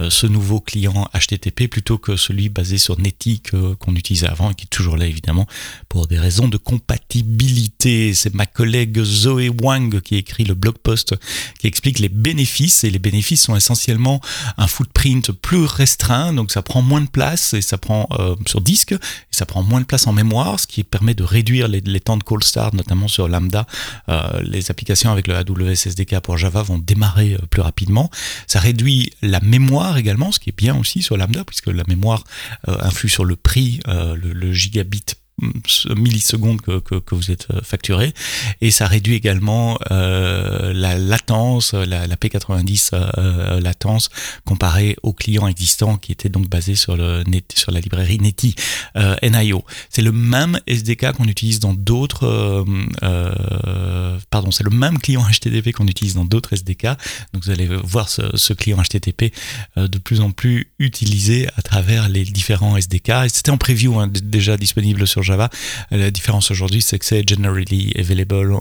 ce 0.09 0.27
nouveau 0.27 0.59
client 0.59 1.09
HTTP 1.13 1.67
plutôt 1.69 1.97
que 1.97 2.17
celui 2.17 2.49
basé 2.49 2.77
sur 2.77 2.99
Netty 2.99 3.41
qu'on 3.41 3.95
utilisait 3.95 4.27
avant 4.27 4.51
et 4.51 4.55
qui 4.55 4.65
est 4.65 4.69
toujours 4.69 4.95
là 4.95 5.05
évidemment 5.05 5.47
pour 5.89 6.07
des 6.07 6.19
raisons 6.19 6.47
de 6.47 6.57
compatibilité. 6.57 8.13
C'est 8.13 8.33
ma 8.33 8.45
collègue 8.45 9.01
Zoé 9.03 9.49
Wang 9.49 9.99
qui 10.01 10.15
écrit 10.15 10.43
le 10.45 10.53
blog 10.53 10.77
post 10.77 11.15
qui 11.59 11.67
explique 11.67 11.99
les 11.99 12.09
bénéfices 12.09 12.83
et 12.83 12.89
les 12.89 12.96
les 12.97 13.11
bénéfices 13.11 13.43
sont 13.43 13.55
essentiellement 13.55 14.19
un 14.57 14.65
footprint 14.65 15.31
plus 15.31 15.65
restreint, 15.65 16.33
donc 16.33 16.51
ça 16.51 16.63
prend 16.63 16.81
moins 16.81 17.01
de 17.01 17.07
place 17.07 17.53
et 17.53 17.61
ça 17.61 17.77
prend 17.77 18.07
euh, 18.19 18.35
sur 18.47 18.59
disque 18.59 18.93
et 18.93 18.97
ça 19.29 19.45
prend 19.45 19.61
moins 19.61 19.81
de 19.81 19.85
place 19.85 20.07
en 20.07 20.13
mémoire, 20.13 20.59
ce 20.59 20.65
qui 20.65 20.83
permet 20.83 21.13
de 21.13 21.23
réduire 21.23 21.67
les, 21.67 21.99
temps 21.99 22.17
de 22.17 22.23
call 22.23 22.43
start, 22.43 22.73
notamment 22.73 23.07
sur 23.07 23.27
Lambda. 23.27 23.67
Euh, 24.09 24.41
les 24.41 24.71
applications 24.71 25.11
avec 25.11 25.27
le 25.27 25.35
AWS 25.35 25.87
SDK 25.87 26.21
pour 26.21 26.37
Java 26.39 26.63
vont 26.63 26.79
démarrer 26.79 27.35
euh, 27.35 27.45
plus 27.51 27.61
rapidement. 27.61 28.09
Ça 28.47 28.59
réduit 28.59 29.11
la 29.21 29.41
mémoire 29.41 29.97
également, 29.97 30.31
ce 30.31 30.39
qui 30.39 30.49
est 30.49 30.57
bien 30.57 30.75
aussi 30.75 31.03
sur 31.03 31.17
Lambda, 31.17 31.43
puisque 31.43 31.67
la 31.67 31.83
mémoire 31.87 32.23
influe 32.65 33.09
sur 33.09 33.25
le 33.25 33.35
prix, 33.35 33.79
le, 33.85 34.33
le 34.33 34.53
gigabit 34.53 35.03
millisecondes 35.95 36.61
que, 36.61 36.81
vous 37.11 37.31
êtes 37.31 37.47
euh, 37.51 37.61
facturé 37.61 38.13
et 38.61 38.71
ça 38.71 38.87
réduit 38.87 39.13
également 39.15 39.77
euh, 39.91 40.73
la 40.73 40.97
latence, 40.97 41.73
la, 41.73 42.07
la 42.07 42.15
P90 42.15 42.89
euh, 42.93 43.59
latence 43.59 44.09
comparée 44.45 44.95
aux 45.03 45.13
clients 45.13 45.47
existants 45.47 45.97
qui 45.97 46.11
étaient 46.11 46.29
donc 46.29 46.49
basés 46.49 46.75
sur 46.75 46.97
le 46.97 47.23
sur 47.53 47.71
la 47.71 47.79
librairie 47.79 48.19
Netty 48.19 48.55
NIO. 49.23 49.63
C'est 49.89 50.01
le 50.01 50.11
même 50.11 50.59
SDK 50.65 51.13
qu'on 51.13 51.25
utilise 51.25 51.59
dans 51.59 51.73
d'autres 51.73 52.65
pardon, 54.29 54.51
c'est 54.51 54.63
le 54.63 54.69
même 54.69 54.99
client 54.99 55.23
HTTP 55.23 55.71
qu'on 55.71 55.87
utilise 55.87 56.15
dans 56.15 56.25
d'autres 56.25 56.53
SDK. 56.53 56.85
Donc 57.33 57.43
vous 57.43 57.49
allez 57.49 57.67
voir 57.67 58.09
ce, 58.09 58.53
client 58.53 58.81
HTTP 58.81 59.33
de 59.75 59.97
plus 59.97 60.21
en 60.21 60.31
plus 60.31 60.71
utilisé 60.79 61.47
à 61.57 61.61
travers 61.61 62.09
les 62.09 62.23
différents 62.23 62.77
SDK. 62.77 63.11
C'était 63.29 63.51
en 63.51 63.57
preview 63.57 63.99
hein, 63.99 64.07
déjà 64.07 64.57
disponible 64.57 65.05
sur 65.05 65.23
Java. 65.23 65.49
La 65.91 66.11
différence 66.11 66.51
aujourd'hui, 66.51 66.81
c'est 66.81 66.97
que 66.97 67.05
c'est 67.05 67.27
generally 67.27 67.93
available, 67.97 68.57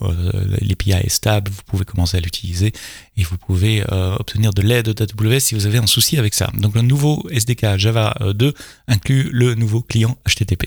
l'API 0.61 0.93
est 0.93 1.09
stable, 1.09 1.51
vous 1.51 1.63
pouvez 1.67 1.85
commencer 1.85 2.17
à 2.17 2.21
l'utiliser 2.21 2.73
et 3.17 3.23
vous 3.23 3.39
pouvez 3.39 3.85
obtenir 3.91 4.53
de 4.53 4.63
l'aide 4.63 4.91
d'AWS 4.91 5.41
si 5.41 5.55
vous 5.55 5.67
avez 5.67 5.79
un 5.79 5.87
souci 5.87 6.19
avec 6.19 6.35
ça. 6.35 6.51
Donc 6.59 6.75
le 6.75 6.83
nouveau 6.83 7.27
SDK 7.31 7.77
Java 7.79 8.17
2 8.35 8.53
inclut 8.89 9.31
le 9.33 9.55
nouveau 9.55 9.83
client 9.83 10.17
HTTP. 10.29 10.67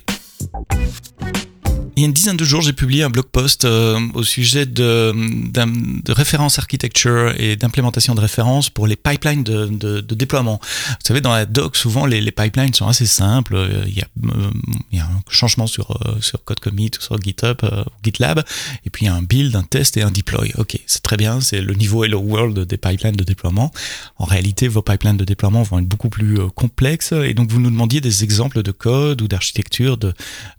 Il 1.99 2.03
y 2.03 2.05
a 2.05 2.07
une 2.07 2.13
dizaine 2.13 2.37
de 2.37 2.45
jours, 2.45 2.61
j'ai 2.61 2.71
publié 2.71 3.03
un 3.03 3.09
blog 3.09 3.25
post 3.25 3.65
euh, 3.65 3.99
au 4.13 4.23
sujet 4.23 4.65
de, 4.65 5.11
de 5.51 6.11
référence 6.13 6.57
architecture 6.57 7.33
et 7.37 7.57
d'implémentation 7.57 8.15
de 8.15 8.21
références 8.21 8.69
pour 8.69 8.87
les 8.87 8.95
pipelines 8.95 9.43
de, 9.43 9.99
déploiement. 9.99 10.61
Vous 10.61 10.95
savez, 11.03 11.19
dans 11.19 11.33
la 11.33 11.45
doc, 11.45 11.75
souvent 11.75 12.05
les, 12.05 12.31
pipelines 12.31 12.73
sont 12.73 12.87
assez 12.87 13.05
simples. 13.05 13.53
Euh, 13.55 13.83
il 13.85 13.97
y 13.97 14.01
a, 14.01 14.07
euh, 14.23 14.49
il 14.93 14.97
y 14.97 15.01
a 15.01 15.03
un 15.03 15.21
changement 15.29 15.67
sur, 15.67 15.99
sur 16.21 16.41
code 16.45 16.61
commit 16.61 16.89
ou 16.97 17.01
sur 17.01 17.21
GitHub 17.21 17.57
ou 17.63 17.91
GitLab, 18.01 18.45
et 18.85 18.89
puis 18.89 19.03
il 19.03 19.09
y 19.09 19.11
a 19.11 19.13
un 19.15 19.21
build, 19.21 19.53
un 19.57 19.63
test 19.63 19.97
et 19.97 20.01
un 20.01 20.11
deploy. 20.11 20.53
Ok, 20.57 20.79
c'est 20.85 21.03
très 21.03 21.17
bien, 21.17 21.41
c'est 21.41 21.59
le 21.59 21.73
niveau 21.73 22.05
Hello 22.05 22.19
World 22.19 22.59
des 22.59 22.77
pipelines 22.77 23.17
de 23.17 23.25
déploiement. 23.25 23.73
En 24.15 24.23
réalité, 24.23 24.69
vos 24.69 24.81
pipelines 24.81 25.17
de 25.17 25.25
déploiement 25.25 25.63
vont 25.63 25.79
être 25.79 25.87
beaucoup 25.87 26.09
plus 26.09 26.37
complexes, 26.55 27.11
et 27.11 27.33
donc 27.33 27.51
vous 27.51 27.59
nous 27.59 27.71
demandiez 27.71 27.99
des 27.99 28.23
exemples 28.23 28.63
de 28.63 28.71
code 28.71 29.21
ou 29.21 29.27
d'architecture 29.27 29.97
de, 29.97 30.13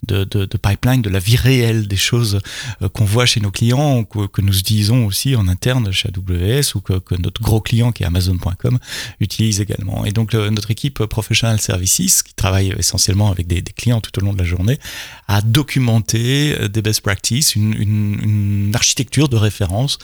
de, 0.07 0.23
de 0.23 0.57
pipeline 0.57 1.01
de 1.01 1.09
la 1.09 1.17
vie 1.17 1.30
réelle 1.35 1.87
des 1.87 1.97
choses 1.97 2.39
euh, 2.81 2.89
qu'on 2.89 3.05
voit 3.05 3.25
chez 3.25 3.39
nos 3.39 3.51
clients, 3.51 4.03
que, 4.03 4.27
que, 4.27 4.41
nous 4.41 4.57
utilisons 4.57 5.05
aussi 5.05 5.35
en 5.35 5.47
interne 5.47 5.91
chez 5.91 6.09
AWS 6.09 6.75
ou 6.75 6.81
que, 6.81 7.15
notre 7.21 7.41
gros 7.41 7.61
client 7.61 7.91
qui 7.91 8.03
est 8.03 8.05
Amazon.com 8.05 8.79
utilise 9.19 9.61
également. 9.61 10.05
Et 10.05 10.11
donc 10.11 10.33
notre 10.33 10.71
équipe 10.71 11.05
Professional 11.05 11.59
Services, 11.59 12.23
qui 12.23 12.33
travaille 12.33 12.73
essentiellement 12.77 13.31
avec 13.31 13.47
des, 13.47 13.61
clients 13.61 14.01
tout 14.01 14.17
au 14.19 14.25
long 14.25 14.33
de 14.33 14.37
la 14.37 14.43
journée, 14.43 14.79
a 15.27 15.41
documenté 15.41 16.55
euh, 16.59 16.67
des 16.67 16.81
best 16.81 17.01
practices, 17.01 17.55
une, 17.55 18.71
architecture 18.73 19.27
de 19.29 19.37
référence. 19.37 19.97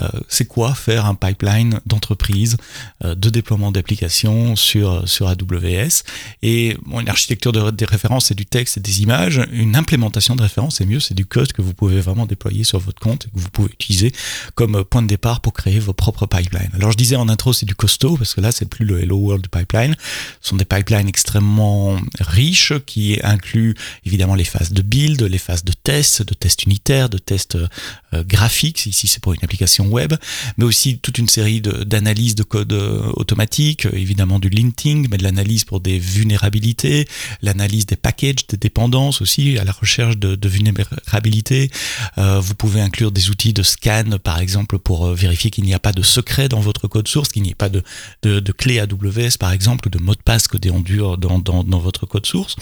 Euh, 0.00 0.08
c'est 0.28 0.46
quoi 0.46 0.74
faire 0.74 1.06
un 1.06 1.14
pipeline 1.14 1.80
d'entreprise 1.86 2.56
de 3.02 3.30
déploiement 3.30 3.70
d'applications 3.70 4.56
sur, 4.56 5.08
sur 5.08 5.28
AWS 5.28 6.02
Et 6.42 6.76
bon, 6.86 7.00
une 7.00 7.08
architecture 7.08 7.52
de, 7.52 7.70
des 7.70 7.84
références, 7.84 8.26
c'est 8.26 8.34
du 8.34 8.46
texte 8.46 8.78
et 8.78 8.80
des 8.80 9.02
images. 9.02 9.40
Une 9.52 9.76
implémentation 9.76 10.36
de 10.36 10.42
référence, 10.42 10.73
c'est 10.74 10.86
mieux, 10.86 11.00
c'est 11.00 11.14
du 11.14 11.26
code 11.26 11.52
que 11.52 11.62
vous 11.62 11.74
pouvez 11.74 12.00
vraiment 12.00 12.26
déployer 12.26 12.64
sur 12.64 12.78
votre 12.78 13.00
compte 13.00 13.26
et 13.26 13.30
que 13.30 13.38
vous 13.38 13.50
pouvez 13.50 13.70
utiliser 13.72 14.12
comme 14.54 14.84
point 14.84 15.02
de 15.02 15.06
départ 15.06 15.40
pour 15.40 15.52
créer 15.52 15.78
vos 15.78 15.92
propres 15.92 16.26
pipelines. 16.26 16.70
Alors 16.74 16.92
je 16.92 16.96
disais 16.96 17.16
en 17.16 17.28
intro, 17.28 17.52
c'est 17.52 17.66
du 17.66 17.74
costaud 17.74 18.16
parce 18.16 18.34
que 18.34 18.40
là, 18.40 18.52
c'est 18.52 18.68
plus 18.68 18.84
le 18.84 19.00
Hello 19.00 19.16
World 19.16 19.48
pipeline. 19.48 19.94
Ce 20.40 20.50
sont 20.50 20.56
des 20.56 20.64
pipelines 20.64 21.08
extrêmement 21.08 21.96
riches 22.20 22.72
qui 22.86 23.18
incluent 23.22 23.74
évidemment 24.04 24.34
les 24.34 24.44
phases 24.44 24.72
de 24.72 24.82
build, 24.82 25.22
les 25.22 25.38
phases 25.38 25.64
de 25.64 25.72
test, 25.72 26.22
de 26.22 26.34
test 26.34 26.64
unitaire, 26.64 27.08
de 27.08 27.18
test 27.18 27.56
euh, 27.56 28.24
graphique, 28.24 28.86
ici 28.86 29.06
c'est 29.06 29.20
pour 29.20 29.34
une 29.34 29.44
application 29.44 29.86
web, 29.86 30.14
mais 30.56 30.64
aussi 30.64 30.98
toute 30.98 31.18
une 31.18 31.28
série 31.28 31.60
d'analyses 31.60 32.34
de, 32.34 32.42
de, 32.42 32.48
code 32.48 32.72
euh, 32.72 33.10
automatique, 33.14 33.86
évidemment 33.92 34.38
du 34.38 34.48
linting, 34.48 35.08
mais 35.10 35.16
de 35.16 35.22
l'analyse 35.22 35.64
pour 35.64 35.80
des 35.80 35.98
vulnérabilités, 35.98 37.06
l'analyse 37.42 37.86
des 37.86 37.96
packages, 37.96 38.46
des 38.48 38.56
dépendances 38.56 39.20
aussi, 39.20 39.58
à 39.58 39.64
la 39.64 39.72
recherche 39.72 40.16
de 40.16 40.34
vulnérabilité. 40.54 41.70
Euh, 42.18 42.40
vous 42.40 42.54
pouvez 42.54 42.80
inclure 42.80 43.12
des 43.12 43.30
outils 43.30 43.52
de 43.52 43.62
scan, 43.62 44.04
par 44.22 44.38
exemple, 44.38 44.78
pour 44.78 45.06
euh, 45.06 45.14
vérifier 45.14 45.50
qu'il 45.50 45.64
n'y 45.64 45.74
a 45.74 45.78
pas 45.78 45.92
de 45.92 46.02
secret 46.02 46.48
dans 46.48 46.60
votre 46.60 46.88
code 46.88 47.08
source, 47.08 47.28
qu'il 47.28 47.42
n'y 47.42 47.50
ait 47.50 47.54
pas 47.54 47.68
de, 47.68 47.82
de, 48.22 48.52
clé 48.52 48.78
AWS, 48.78 49.38
par 49.38 49.52
exemple, 49.52 49.88
ou 49.88 49.90
de 49.90 49.98
mot 49.98 50.14
de 50.14 50.22
passe 50.22 50.48
codé 50.48 50.70
en 50.70 50.80
dur 50.80 51.18
dans, 51.18 51.38
dans, 51.38 51.64
dans, 51.64 51.78
votre 51.78 52.06
code 52.06 52.26
source. 52.26 52.56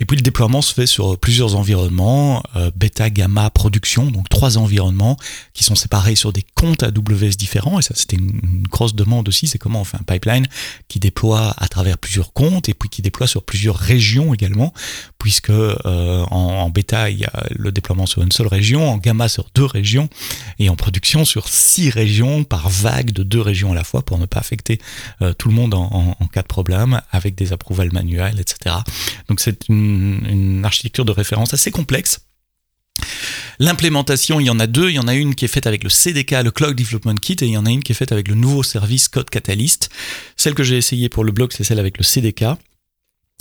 Et 0.00 0.04
puis 0.04 0.16
le 0.16 0.22
déploiement 0.22 0.62
se 0.62 0.72
fait 0.72 0.86
sur 0.86 1.18
plusieurs 1.18 1.54
environnements, 1.54 2.42
euh, 2.56 2.70
bêta, 2.74 3.10
gamma, 3.10 3.50
production, 3.50 4.10
donc 4.10 4.28
trois 4.28 4.58
environnements 4.58 5.16
qui 5.52 5.64
sont 5.64 5.74
séparés 5.74 6.16
sur 6.16 6.32
des 6.32 6.44
comptes 6.54 6.82
AWS 6.82 7.36
différents. 7.36 7.78
Et 7.78 7.82
ça, 7.82 7.94
c'était 7.94 8.16
une, 8.16 8.64
grosse 8.68 8.94
demande 8.94 9.28
aussi, 9.28 9.46
c'est 9.46 9.58
comment 9.58 9.82
on 9.82 9.84
fait 9.84 9.98
un 9.98 10.04
pipeline 10.04 10.46
qui 10.88 10.98
déploie 10.98 11.54
à 11.58 11.68
travers 11.68 11.98
plusieurs 11.98 12.32
comptes 12.32 12.68
et 12.68 12.74
puis 12.74 12.88
qui 12.88 13.02
déploie 13.02 13.26
sur 13.26 13.44
plusieurs 13.44 13.76
régions 13.76 14.34
également, 14.34 14.72
puisque 15.18 15.50
euh, 15.50 16.24
en, 16.30 16.36
en 16.36 16.70
bêta, 16.70 17.10
il 17.10 17.18
y 17.18 17.24
a 17.24 17.33
le 17.50 17.72
déploiement 17.72 18.06
sur 18.06 18.22
une 18.22 18.32
seule 18.32 18.46
région, 18.46 18.90
en 18.90 18.96
gamma 18.96 19.28
sur 19.28 19.46
deux 19.54 19.64
régions, 19.64 20.08
et 20.58 20.68
en 20.68 20.76
production 20.76 21.24
sur 21.24 21.48
six 21.48 21.90
régions 21.90 22.44
par 22.44 22.68
vague 22.68 23.12
de 23.12 23.22
deux 23.22 23.40
régions 23.40 23.72
à 23.72 23.74
la 23.74 23.84
fois 23.84 24.02
pour 24.02 24.18
ne 24.18 24.26
pas 24.26 24.40
affecter 24.40 24.78
euh, 25.22 25.32
tout 25.32 25.48
le 25.48 25.54
monde 25.54 25.74
en, 25.74 26.14
cas 26.32 26.42
de 26.42 26.48
problème 26.48 27.00
avec 27.10 27.34
des 27.34 27.52
approvals 27.52 27.92
manuels, 27.92 28.40
etc. 28.40 28.76
Donc 29.28 29.40
c'est 29.40 29.68
une, 29.68 30.62
architecture 30.64 31.04
de 31.04 31.12
référence 31.12 31.54
assez 31.54 31.70
complexe. 31.70 32.20
L'implémentation, 33.58 34.40
il 34.40 34.46
y 34.46 34.50
en 34.50 34.58
a 34.58 34.66
deux. 34.66 34.90
Il 34.90 34.94
y 34.94 34.98
en 34.98 35.06
a 35.06 35.14
une 35.14 35.34
qui 35.34 35.44
est 35.44 35.48
faite 35.48 35.66
avec 35.66 35.84
le 35.84 35.90
CDK, 35.90 36.42
le 36.42 36.50
Cloud 36.50 36.76
Development 36.76 37.14
Kit, 37.14 37.36
et 37.40 37.46
il 37.46 37.52
y 37.52 37.56
en 37.56 37.66
a 37.66 37.70
une 37.70 37.82
qui 37.82 37.92
est 37.92 37.94
faite 37.94 38.10
avec 38.10 38.26
le 38.26 38.34
nouveau 38.34 38.62
service 38.62 39.08
Code 39.08 39.30
Catalyst. 39.30 39.90
Celle 40.36 40.54
que 40.54 40.64
j'ai 40.64 40.76
essayé 40.76 41.08
pour 41.08 41.22
le 41.22 41.30
blog, 41.30 41.52
c'est 41.52 41.64
celle 41.64 41.78
avec 41.78 41.98
le 41.98 42.04
CDK. 42.04 42.44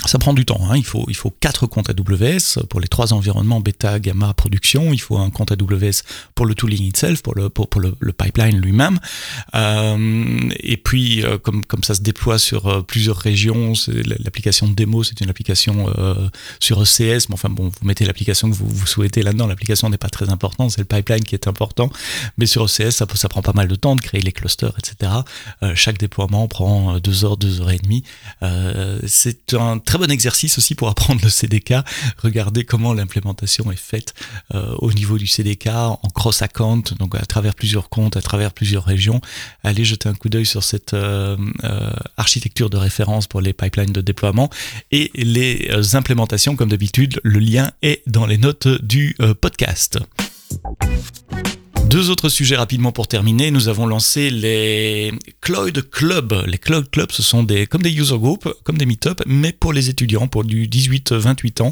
Ça 0.06 0.20
prend 0.20 0.34
du 0.34 0.44
temps, 0.44 0.60
hein. 0.70 0.76
il, 0.76 0.84
faut, 0.84 1.06
il 1.08 1.16
faut 1.16 1.30
quatre 1.30 1.66
comptes 1.66 1.90
AWS 1.90 2.66
pour 2.70 2.82
les 2.82 2.90
trois 2.90 3.14
environnements 3.14 3.62
bêta, 3.62 4.00
gamma, 4.00 4.34
production, 4.34 4.92
il 4.92 5.00
faut 5.00 5.18
un 5.18 5.30
compte 5.30 5.52
AWS 5.54 6.04
pour 6.36 6.46
le 6.46 6.56
tooling 6.56 6.84
itself, 6.84 7.22
pour 7.22 7.36
le, 7.36 7.50
pour, 7.50 7.70
pour 7.70 7.80
le, 7.80 7.96
le 8.00 8.12
pipeline 8.12 8.60
lui-même. 8.60 9.00
Euh, 9.56 10.50
et 10.60 10.76
puis, 10.76 11.24
euh, 11.24 11.38
comme, 11.38 11.64
comme 11.64 11.84
ça 11.84 11.94
se 11.96 12.02
déploie 12.02 12.38
sur 12.38 12.68
euh, 12.68 12.82
plusieurs 12.82 13.16
régions, 13.16 13.74
l'application 14.24 14.68
de 14.68 14.74
démo, 14.74 15.04
c'est 15.04 15.22
une 15.22 15.30
application 15.30 15.90
euh, 15.98 16.28
sur 16.60 16.82
ECS, 16.82 17.30
mais 17.30 17.34
enfin 17.34 17.50
bon, 17.50 17.70
vous 17.70 17.88
mettez 17.88 18.04
l'application 18.04 18.50
que 18.50 18.56
vous, 18.56 18.68
vous 18.68 18.88
souhaitez 18.88 19.24
là-dedans, 19.24 19.48
l'application 19.48 19.90
n'est 19.90 19.98
pas 19.98 20.10
très 20.10 20.30
importante, 20.30 20.72
c'est 20.72 20.82
le 20.82 20.86
pipeline 20.86 21.24
qui 21.24 21.36
est 21.36 21.48
important, 21.48 21.90
mais 22.38 22.46
sur 22.46 22.66
ECS, 22.66 22.92
ça, 22.92 23.08
ça 23.14 23.30
prend 23.30 23.42
pas 23.42 23.54
mal 23.54 23.70
de 23.70 23.76
temps 23.76 23.96
de 23.96 24.02
créer 24.02 24.22
les 24.22 24.34
clusters, 24.34 24.74
etc. 24.78 25.12
Euh, 25.62 25.74
chaque 25.76 25.98
déploiement 25.98 26.50
prend 26.50 27.00
deux 27.00 27.24
heures, 27.24 27.38
deux 27.38 27.62
heures 27.62 27.72
et 27.72 27.78
demie. 27.78 28.04
c'est 29.08 29.54
un 29.54 29.78
très 29.84 29.98
bon 29.98 30.10
exercice 30.12 30.58
aussi 30.58 30.76
pour 30.76 30.90
apprendre 30.90 31.22
le 31.24 31.30
CDK. 31.30 31.76
Regardez 32.18 32.64
comment 32.64 32.94
l'implémentation 32.94 33.72
est 33.72 33.80
faite 33.80 34.14
euh, 34.54 34.76
au 34.80 34.92
niveau 34.92 35.18
du 35.18 35.28
CDK 35.28 35.68
en 35.68 36.10
cross-account, 36.14 36.84
donc 37.00 37.16
à 37.16 37.26
travers 37.26 37.56
plusieurs 37.56 37.90
comptes, 37.90 38.18
à 38.18 38.22
travers 38.22 38.54
plusieurs 38.54 38.86
régions. 38.86 39.22
Allez 39.64 39.86
jeter 39.86 40.10
un 40.10 40.14
coup 40.14 40.30
d'œil 40.30 40.46
sur 40.46 40.64
cette 40.64 40.94
euh, 40.94 41.38
euh, 41.64 41.92
architecture 42.18 42.70
de 42.70 42.78
référence 42.78 43.28
pour 43.28 43.42
les 43.42 43.54
pipelines 43.54 43.94
de 43.94 44.02
déploiement 44.02 44.50
et 44.92 45.12
les 45.16 45.96
implémentations. 45.96 46.56
Comme 46.56 46.70
d'habitude, 46.70 47.20
le 47.24 47.40
lien 47.40 47.72
est 47.82 48.02
dans 48.08 48.26
les 48.26 48.38
notes 48.38 48.68
du 48.68 49.16
podcast. 49.42 50.00
Deux 51.94 52.10
autres 52.10 52.30
sujets 52.30 52.56
rapidement 52.56 52.92
pour 52.92 53.08
terminer. 53.08 53.52
Nous 53.52 53.68
avons 53.68 53.86
lancé 53.86 54.32
les 54.32 55.14
Cloud 55.42 55.92
Club. 55.92 56.44
Les 56.48 56.58
Cloud 56.58 56.90
Club, 56.90 57.12
ce 57.12 57.22
sont 57.22 57.44
des, 57.44 57.68
comme 57.68 57.84
des 57.84 57.94
user 57.94 58.18
groups, 58.18 58.48
comme 58.64 58.80
des 58.80 58.88
meet-up, 58.88 59.22
mais 59.28 59.52
pour 59.52 59.74
les 59.74 59.90
étudiants, 59.90 60.28
pour 60.28 60.44
du 60.44 60.68
18-28 60.68 61.62
ans. 61.62 61.72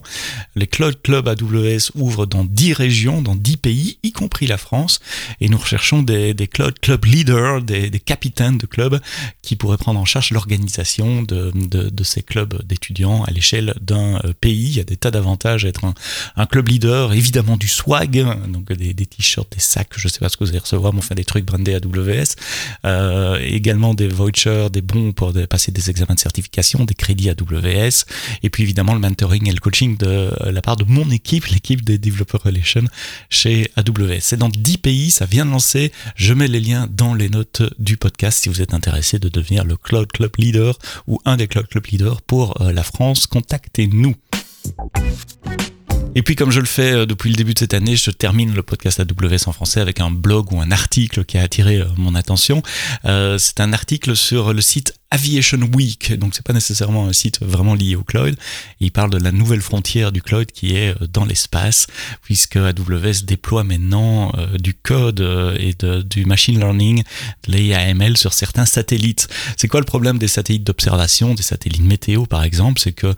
Les 0.56 0.68
Cloud 0.68 1.02
Club 1.02 1.28
AWS 1.28 1.90
ouvrent 1.96 2.28
dans 2.28 2.46
10 2.46 2.74
régions, 2.74 3.24
dans 3.24 3.34
10 3.34 3.58
pays, 3.58 3.98
y 4.04 4.12
compris 4.12 4.46
la 4.46 4.60
France. 4.60 5.00
Et 5.40 5.50
nous 5.50 5.58
recherchons 5.58 6.04
des, 6.04 6.36
des 6.36 6.48
Cloud 6.48 6.78
Club 6.80 7.04
leaders, 7.06 7.64
des, 7.64 7.90
capitaines 8.00 8.60
de 8.60 8.68
clubs 8.68 9.02
qui 9.42 9.56
pourraient 9.56 9.78
prendre 9.78 10.00
en 10.00 10.06
charge 10.06 10.30
l'organisation 10.30 11.24
de, 11.24 12.04
ces 12.04 12.22
clubs 12.22 12.64
d'étudiants 12.64 13.24
à 13.24 13.32
l'échelle 13.32 13.74
d'un 13.82 14.18
euh, 14.18 14.34
pays. 14.40 14.68
Il 14.68 14.78
y 14.78 14.80
a 14.80 14.84
des 14.84 14.98
tas 14.98 15.10
d'avantages 15.10 15.66
à 15.66 15.70
être 15.70 15.84
un, 16.36 16.46
club 16.46 16.68
leader, 16.68 17.14
évidemment 17.14 17.58
du 17.58 17.68
swag, 17.68 18.24
donc 18.50 18.72
des, 18.72 18.94
des 18.94 19.06
t-shirts, 19.08 19.52
des 19.52 19.60
sacs, 19.60 19.90
je 19.96 20.11
sais 20.12 20.20
pas 20.20 20.30
ce 20.30 20.38
que 20.38 20.44
vous 20.44 20.50
allez 20.50 20.60
recevoir, 20.60 20.94
mais 20.94 21.00
enfin 21.00 21.16
des 21.16 21.26
trucs 21.26 21.46
brandés 21.46 21.76
AWS, 21.76 22.36
euh, 22.86 23.40
également 23.42 23.94
des 23.94 24.08
vouchers, 24.08 24.68
des 24.72 24.82
bons 24.82 25.12
pour 25.12 25.34
passer 25.50 25.72
des 25.72 25.90
examens 25.90 26.16
de 26.16 26.20
certification, 26.20 26.86
des 26.86 26.94
crédits 26.94 27.30
AWS, 27.30 28.06
et 28.44 28.50
puis 28.50 28.64
évidemment 28.64 28.94
le 28.94 29.00
mentoring 29.00 29.48
et 29.50 29.54
le 29.54 29.60
coaching 29.60 29.98
de 29.98 30.32
la 30.46 30.62
part 30.62 30.76
de 30.76 30.86
mon 30.86 31.10
équipe, 31.10 31.46
l'équipe 31.48 31.84
des 31.84 31.98
Developer 31.98 32.38
Relations 32.44 32.86
chez 33.30 33.72
AWS. 33.76 34.20
C'est 34.22 34.38
dans 34.38 34.50
10 34.50 34.78
pays, 34.78 35.12
ça 35.12 35.26
vient 35.26 35.46
de 35.46 35.52
lancer, 35.52 35.92
je 36.16 36.34
mets 36.34 36.48
les 36.48 36.60
liens 36.60 36.88
dans 36.90 37.14
les 37.14 37.30
notes 37.30 37.64
du 37.80 37.98
podcast 37.98 38.40
si 38.44 38.50
vous 38.50 38.62
êtes 38.62 38.74
intéressé 38.74 39.20
de 39.20 39.30
devenir 39.30 39.64
le 39.66 39.78
Cloud 39.78 40.12
Club 40.12 40.32
Leader 40.38 40.78
ou 41.08 41.20
un 41.26 41.38
des 41.38 41.48
Cloud 41.48 41.68
Club 41.68 41.86
Leaders 41.88 42.22
pour 42.22 42.62
euh, 42.62 42.72
la 42.72 42.84
France, 42.84 43.28
contactez-nous. 43.28 44.16
Et 46.14 46.24
puis 46.24 46.36
comme 46.36 46.52
je 46.52 46.60
le 46.60 46.66
fais 46.66 46.92
euh, 46.92 47.06
depuis 47.06 47.30
le 47.30 47.36
début 47.36 47.54
de 47.54 47.60
cette 47.60 47.74
année, 47.74 47.96
je 47.96 48.12
termine 48.12 48.54
le 48.54 48.64
podcast 48.64 49.00
AWS 49.00 49.48
en 49.48 49.54
français 49.54 49.80
avec 49.80 50.02
un 50.02 50.12
blog 50.12 50.52
ou 50.52 50.60
un 50.60 50.70
article 50.70 51.24
qui 51.24 51.38
a 51.38 51.44
attiré 51.44 51.78
euh, 51.78 51.86
mon 51.96 52.16
attention. 52.16 52.62
Euh, 53.06 53.38
c'est 53.38 53.62
un 53.62 53.72
article 53.72 54.16
sur 54.18 54.54
le 54.54 54.60
site 54.60 54.94
Aviation 55.12 55.60
Week, 55.76 56.18
donc 56.18 56.34
c'est 56.34 56.46
pas 56.46 56.54
nécessairement 56.54 57.06
un 57.06 57.12
site 57.12 57.42
vraiment 57.42 57.76
lié 57.76 57.96
au 57.98 58.04
cloud. 58.04 58.38
Il 58.80 58.92
parle 58.92 59.10
de 59.10 59.18
la 59.18 59.34
nouvelle 59.34 59.60
frontière 59.60 60.14
du 60.14 60.22
cloud 60.22 60.50
qui 60.52 60.74
est 60.76 60.96
dans 61.12 61.26
l'espace, 61.26 61.88
puisque 62.22 62.56
AWS 62.56 63.26
déploie 63.26 63.66
maintenant 63.66 64.32
du 64.58 64.74
code 64.74 65.20
et 65.60 65.74
de, 65.78 66.02
du 66.02 66.26
machine 66.26 66.58
learning, 66.58 67.04
de 67.48 67.52
l'AML 67.52 68.16
sur 68.16 68.32
certains 68.32 68.66
satellites. 68.66 69.28
C'est 69.58 69.68
quoi 69.68 69.82
le 69.82 69.86
problème 69.86 70.18
des 70.18 70.30
satellites 70.30 70.64
d'observation, 70.64 71.34
des 71.34 71.44
satellites 71.44 71.84
météo 71.84 72.26
par 72.26 72.44
exemple? 72.46 72.80
C'est 72.80 72.94
que 72.94 73.14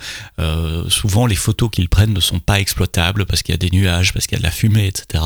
souvent 0.90 1.28
les 1.28 1.36
photos 1.36 1.70
qu'ils 1.72 1.90
prennent 1.90 2.14
ne 2.14 2.20
sont 2.20 2.40
pas 2.40 2.60
exploitables 2.60 3.28
parce 3.28 3.44
qu'il 3.44 3.54
y 3.54 3.56
a 3.56 3.60
des 3.60 3.70
nuages, 3.70 4.14
parce 4.14 4.26
qu'il 4.26 4.36
y 4.36 4.40
a 4.40 4.42
de 4.42 4.46
la 4.46 4.52
fumée, 4.52 4.88
etc. 4.88 5.24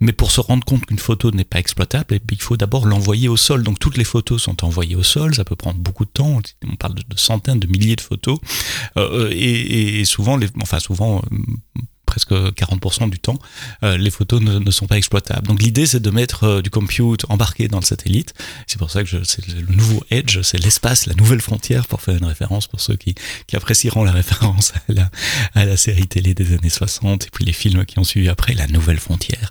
Mais 0.00 0.12
pour 0.12 0.32
se 0.32 0.40
rendre 0.40 0.64
compte 0.64 0.84
qu'une 0.84 0.98
photo 0.98 1.30
n'est 1.30 1.44
pas 1.44 1.60
exploitable, 1.60 2.18
il 2.28 2.42
faut 2.42 2.56
d'abord 2.56 2.86
l'envoyer 2.86 3.28
au 3.28 3.36
sol. 3.36 3.62
Donc 3.62 3.78
toutes 3.78 3.96
les 3.96 4.04
photos 4.04 4.42
sont 4.42 4.64
envoyées 4.64 4.96
au 4.96 5.04
sol, 5.04 5.36
ça 5.36 5.44
peut 5.44 5.54
prendre 5.54 5.78
beaucoup 5.78 5.91
de 6.00 6.10
temps. 6.10 6.40
On 6.66 6.76
parle 6.76 6.94
de, 6.94 7.02
centaines, 7.16 7.60
de 7.60 7.66
milliers 7.66 7.96
de 7.96 8.00
photos, 8.00 8.38
euh, 8.96 9.30
et, 9.32 10.04
souvent, 10.04 10.36
les, 10.36 10.48
enfin 10.60 10.78
souvent 10.80 11.22
presque 12.12 12.32
40% 12.32 13.08
du 13.08 13.18
temps, 13.18 13.38
euh, 13.82 13.96
les 13.96 14.10
photos 14.10 14.42
ne, 14.42 14.70
sont 14.70 14.86
pas 14.86 14.98
exploitables. 14.98 15.46
Donc 15.46 15.62
l'idée, 15.62 15.86
c'est 15.86 16.00
de 16.00 16.10
mettre 16.10 16.44
euh, 16.44 16.60
du 16.60 16.68
compute 16.68 17.24
embarqué 17.30 17.68
dans 17.68 17.80
le 17.80 17.84
satellite. 17.84 18.34
C'est 18.66 18.76
pour 18.76 18.90
ça 18.90 19.02
que 19.02 19.24
c'est 19.24 19.48
le 19.48 19.74
nouveau 19.74 20.04
Edge, 20.10 20.42
c'est 20.42 20.62
l'espace, 20.62 21.06
la 21.06 21.14
nouvelle 21.14 21.40
frontière, 21.40 21.86
pour 21.86 22.02
faire 22.02 22.14
une 22.14 22.26
référence 22.26 22.66
pour 22.66 22.82
ceux 22.82 22.96
qui, 22.96 23.14
qui 23.46 23.56
apprécieront 23.56 24.04
la 24.04 24.12
référence 24.20 24.74
à 24.74 24.92
la, 24.92 25.10
à 25.54 25.64
la, 25.64 25.78
série 25.78 26.06
télé 26.06 26.34
des 26.34 26.52
années 26.52 26.68
60 26.68 27.24
et 27.24 27.30
puis 27.32 27.46
les 27.46 27.54
films 27.54 27.86
qui 27.86 27.98
ont 27.98 28.04
suivi 28.04 28.28
après, 28.28 28.52
la 28.52 28.66
nouvelle 28.66 29.00
frontière 29.00 29.50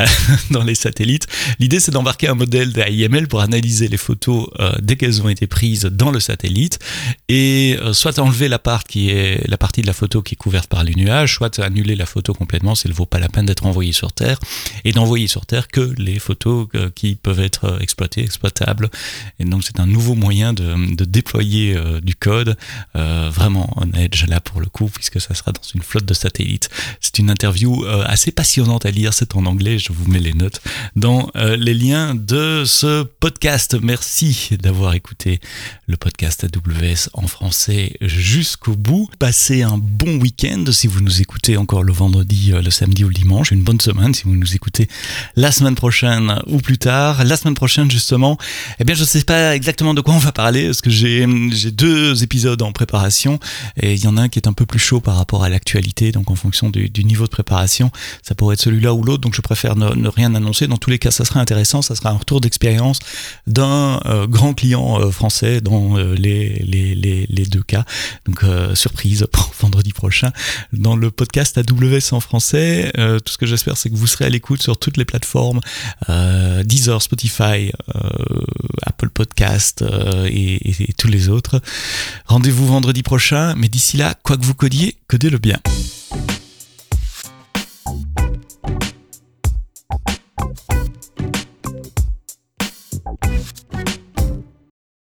euh, 0.00 0.06
dans 0.50 0.64
les 0.64 0.74
satellites. 0.74 1.28
L'idée, 1.60 1.78
c'est 1.78 1.92
d'embarquer 1.92 2.26
un 2.26 2.34
modèle 2.34 2.72
d'AIML 2.72 3.28
pour 3.28 3.42
analyser 3.42 3.86
les 3.86 3.96
photos 3.96 4.48
dès 4.80 4.96
qu'elles 4.96 5.22
ont 5.22 5.28
été 5.28 5.46
prises 5.46 5.84
dans 5.84 6.10
le 6.10 6.18
satellite 6.18 6.80
et 7.28 7.78
soit 7.92 8.18
enlever 8.18 8.48
la, 8.48 8.58
part 8.58 8.82
qui 8.84 9.10
est, 9.10 9.46
la 9.48 9.56
partie 9.56 9.82
de 9.82 9.86
la 9.86 9.92
photo 9.92 10.20
qui 10.22 10.34
est 10.34 10.36
couverte 10.36 10.68
par 10.68 10.82
les 10.82 10.94
nuages, 10.94 11.34
soit 11.34 11.60
annuler 11.60 11.91
la 11.94 12.06
photo 12.06 12.34
complètement 12.34 12.74
s'il 12.74 12.90
ne 12.90 12.96
vaut 12.96 13.06
pas 13.06 13.18
la 13.18 13.28
peine 13.28 13.46
d'être 13.46 13.66
envoyé 13.66 13.92
sur 13.92 14.12
Terre 14.12 14.38
et 14.84 14.92
d'envoyer 14.92 15.26
sur 15.26 15.46
Terre 15.46 15.68
que 15.68 15.94
les 15.98 16.18
photos 16.18 16.68
euh, 16.74 16.90
qui 16.94 17.14
peuvent 17.14 17.40
être 17.40 17.64
euh, 17.64 17.78
exploitées, 17.78 18.22
exploitables. 18.22 18.90
Et 19.38 19.44
donc 19.44 19.62
c'est 19.64 19.80
un 19.80 19.86
nouveau 19.86 20.14
moyen 20.14 20.52
de, 20.52 21.04
déployer 21.04 21.76
euh, 21.76 22.00
du 22.00 22.14
code 22.14 22.56
vraiment 22.94 23.72
en 23.76 23.90
Edge 23.92 24.26
là 24.26 24.40
pour 24.40 24.60
le 24.60 24.66
coup 24.66 24.88
puisque 24.88 25.20
ça 25.20 25.34
sera 25.34 25.52
dans 25.52 25.62
une 25.74 25.82
flotte 25.82 26.04
de 26.04 26.14
satellites. 26.14 26.70
C'est 27.00 27.18
une 27.18 27.30
interview 27.30 27.84
assez 28.06 28.32
passionnante 28.32 28.86
à 28.86 28.90
lire, 28.90 29.14
c'est 29.14 29.34
en 29.36 29.46
anglais, 29.46 29.78
je 29.78 29.92
vous 29.92 30.10
mets 30.10 30.20
les 30.20 30.32
notes 30.32 30.60
dans 30.96 31.30
les 31.34 31.74
liens 31.74 32.14
de 32.14 32.64
ce 32.64 33.02
podcast. 33.02 33.76
Merci 33.80 34.50
d'avoir 34.60 34.94
écouté 34.94 35.40
le 35.86 35.96
podcast 35.96 36.44
AWS 36.44 37.10
en 37.14 37.26
français 37.26 37.96
jusqu'au 38.00 38.74
bout. 38.76 39.08
Passez 39.18 39.62
un 39.62 39.78
bon 39.78 40.20
week-end 40.20 40.64
si 40.70 40.86
vous 40.86 41.00
nous 41.00 41.20
écoutez 41.20 41.56
encore 41.56 41.81
le 41.82 41.92
vendredi, 41.92 42.52
euh, 42.52 42.62
le 42.62 42.70
samedi 42.70 43.04
ou 43.04 43.08
le 43.08 43.14
dimanche. 43.14 43.50
Une 43.50 43.62
bonne 43.62 43.80
semaine 43.80 44.14
si 44.14 44.24
vous 44.24 44.34
nous 44.34 44.54
écoutez 44.54 44.88
la 45.36 45.52
semaine 45.52 45.74
prochaine 45.74 46.40
ou 46.46 46.58
plus 46.58 46.78
tard. 46.78 47.24
La 47.24 47.36
semaine 47.36 47.54
prochaine, 47.54 47.90
justement, 47.90 48.38
eh 48.78 48.84
bien, 48.84 48.94
je 48.94 49.02
ne 49.02 49.06
sais 49.06 49.22
pas 49.24 49.54
exactement 49.54 49.94
de 49.94 50.00
quoi 50.00 50.14
on 50.14 50.18
va 50.18 50.32
parler 50.32 50.66
parce 50.66 50.80
que 50.80 50.90
j'ai 50.90 51.26
deux 51.72 52.22
épisodes 52.22 52.60
en 52.62 52.72
préparation 52.72 53.38
et 53.80 53.94
il 53.94 54.02
y 54.02 54.06
en 54.06 54.16
a 54.16 54.22
un 54.22 54.28
qui 54.28 54.38
est 54.38 54.48
un 54.48 54.52
peu 54.52 54.66
plus 54.66 54.78
chaud 54.78 55.00
par 55.00 55.16
rapport 55.16 55.44
à 55.44 55.48
l'actualité. 55.48 56.12
Donc, 56.12 56.30
en 56.30 56.34
fonction 56.34 56.70
du, 56.70 56.90
niveau 57.04 57.24
de 57.24 57.30
préparation, 57.30 57.90
ça 58.22 58.34
pourrait 58.34 58.54
être 58.54 58.62
celui-là 58.62 58.94
ou 58.94 59.02
l'autre. 59.02 59.20
Donc, 59.20 59.34
je 59.34 59.40
préfère 59.40 59.76
ne, 59.76 60.08
rien 60.08 60.34
annoncer. 60.34 60.66
Dans 60.66 60.76
tous 60.76 60.90
les 60.90 60.98
cas, 60.98 61.10
ça 61.10 61.24
sera 61.24 61.40
intéressant. 61.40 61.82
Ça 61.82 61.94
sera 61.94 62.10
un 62.10 62.16
retour 62.16 62.40
d'expérience 62.40 62.98
d'un 63.46 64.00
euh, 64.06 64.26
grand 64.26 64.54
client 64.54 65.00
euh, 65.00 65.10
français 65.10 65.60
dans 65.60 65.96
les, 65.96 66.62
les, 66.64 67.46
deux 67.46 67.62
cas. 67.62 67.84
Donc, 68.26 68.44
surprise 68.74 69.26
pour 69.32 69.52
vendredi 69.60 69.92
prochain 69.92 70.30
dans 70.72 70.96
le 70.96 71.10
podcast 71.10 71.58
AW 71.72 72.14
en 72.14 72.20
français. 72.20 72.92
Euh, 72.98 73.18
tout 73.18 73.32
ce 73.32 73.38
que 73.38 73.46
j'espère, 73.46 73.76
c'est 73.76 73.90
que 73.90 73.96
vous 73.96 74.06
serez 74.06 74.26
à 74.26 74.28
l'écoute 74.28 74.62
sur 74.62 74.76
toutes 74.78 74.96
les 74.96 75.04
plateformes 75.04 75.60
euh, 76.08 76.62
Deezer, 76.62 77.00
Spotify, 77.02 77.72
euh, 77.94 78.00
Apple 78.82 79.10
Podcast 79.10 79.84
et, 80.26 80.84
et 80.84 80.92
tous 80.92 81.08
les 81.08 81.28
autres. 81.28 81.60
Rendez-vous 82.26 82.66
vendredi 82.66 83.02
prochain, 83.02 83.54
mais 83.56 83.68
d'ici 83.68 83.96
là, 83.96 84.14
quoi 84.22 84.36
que 84.36 84.44
vous 84.44 84.54
codiez, 84.54 84.96
codez-le 85.08 85.38
bien. 85.38 85.58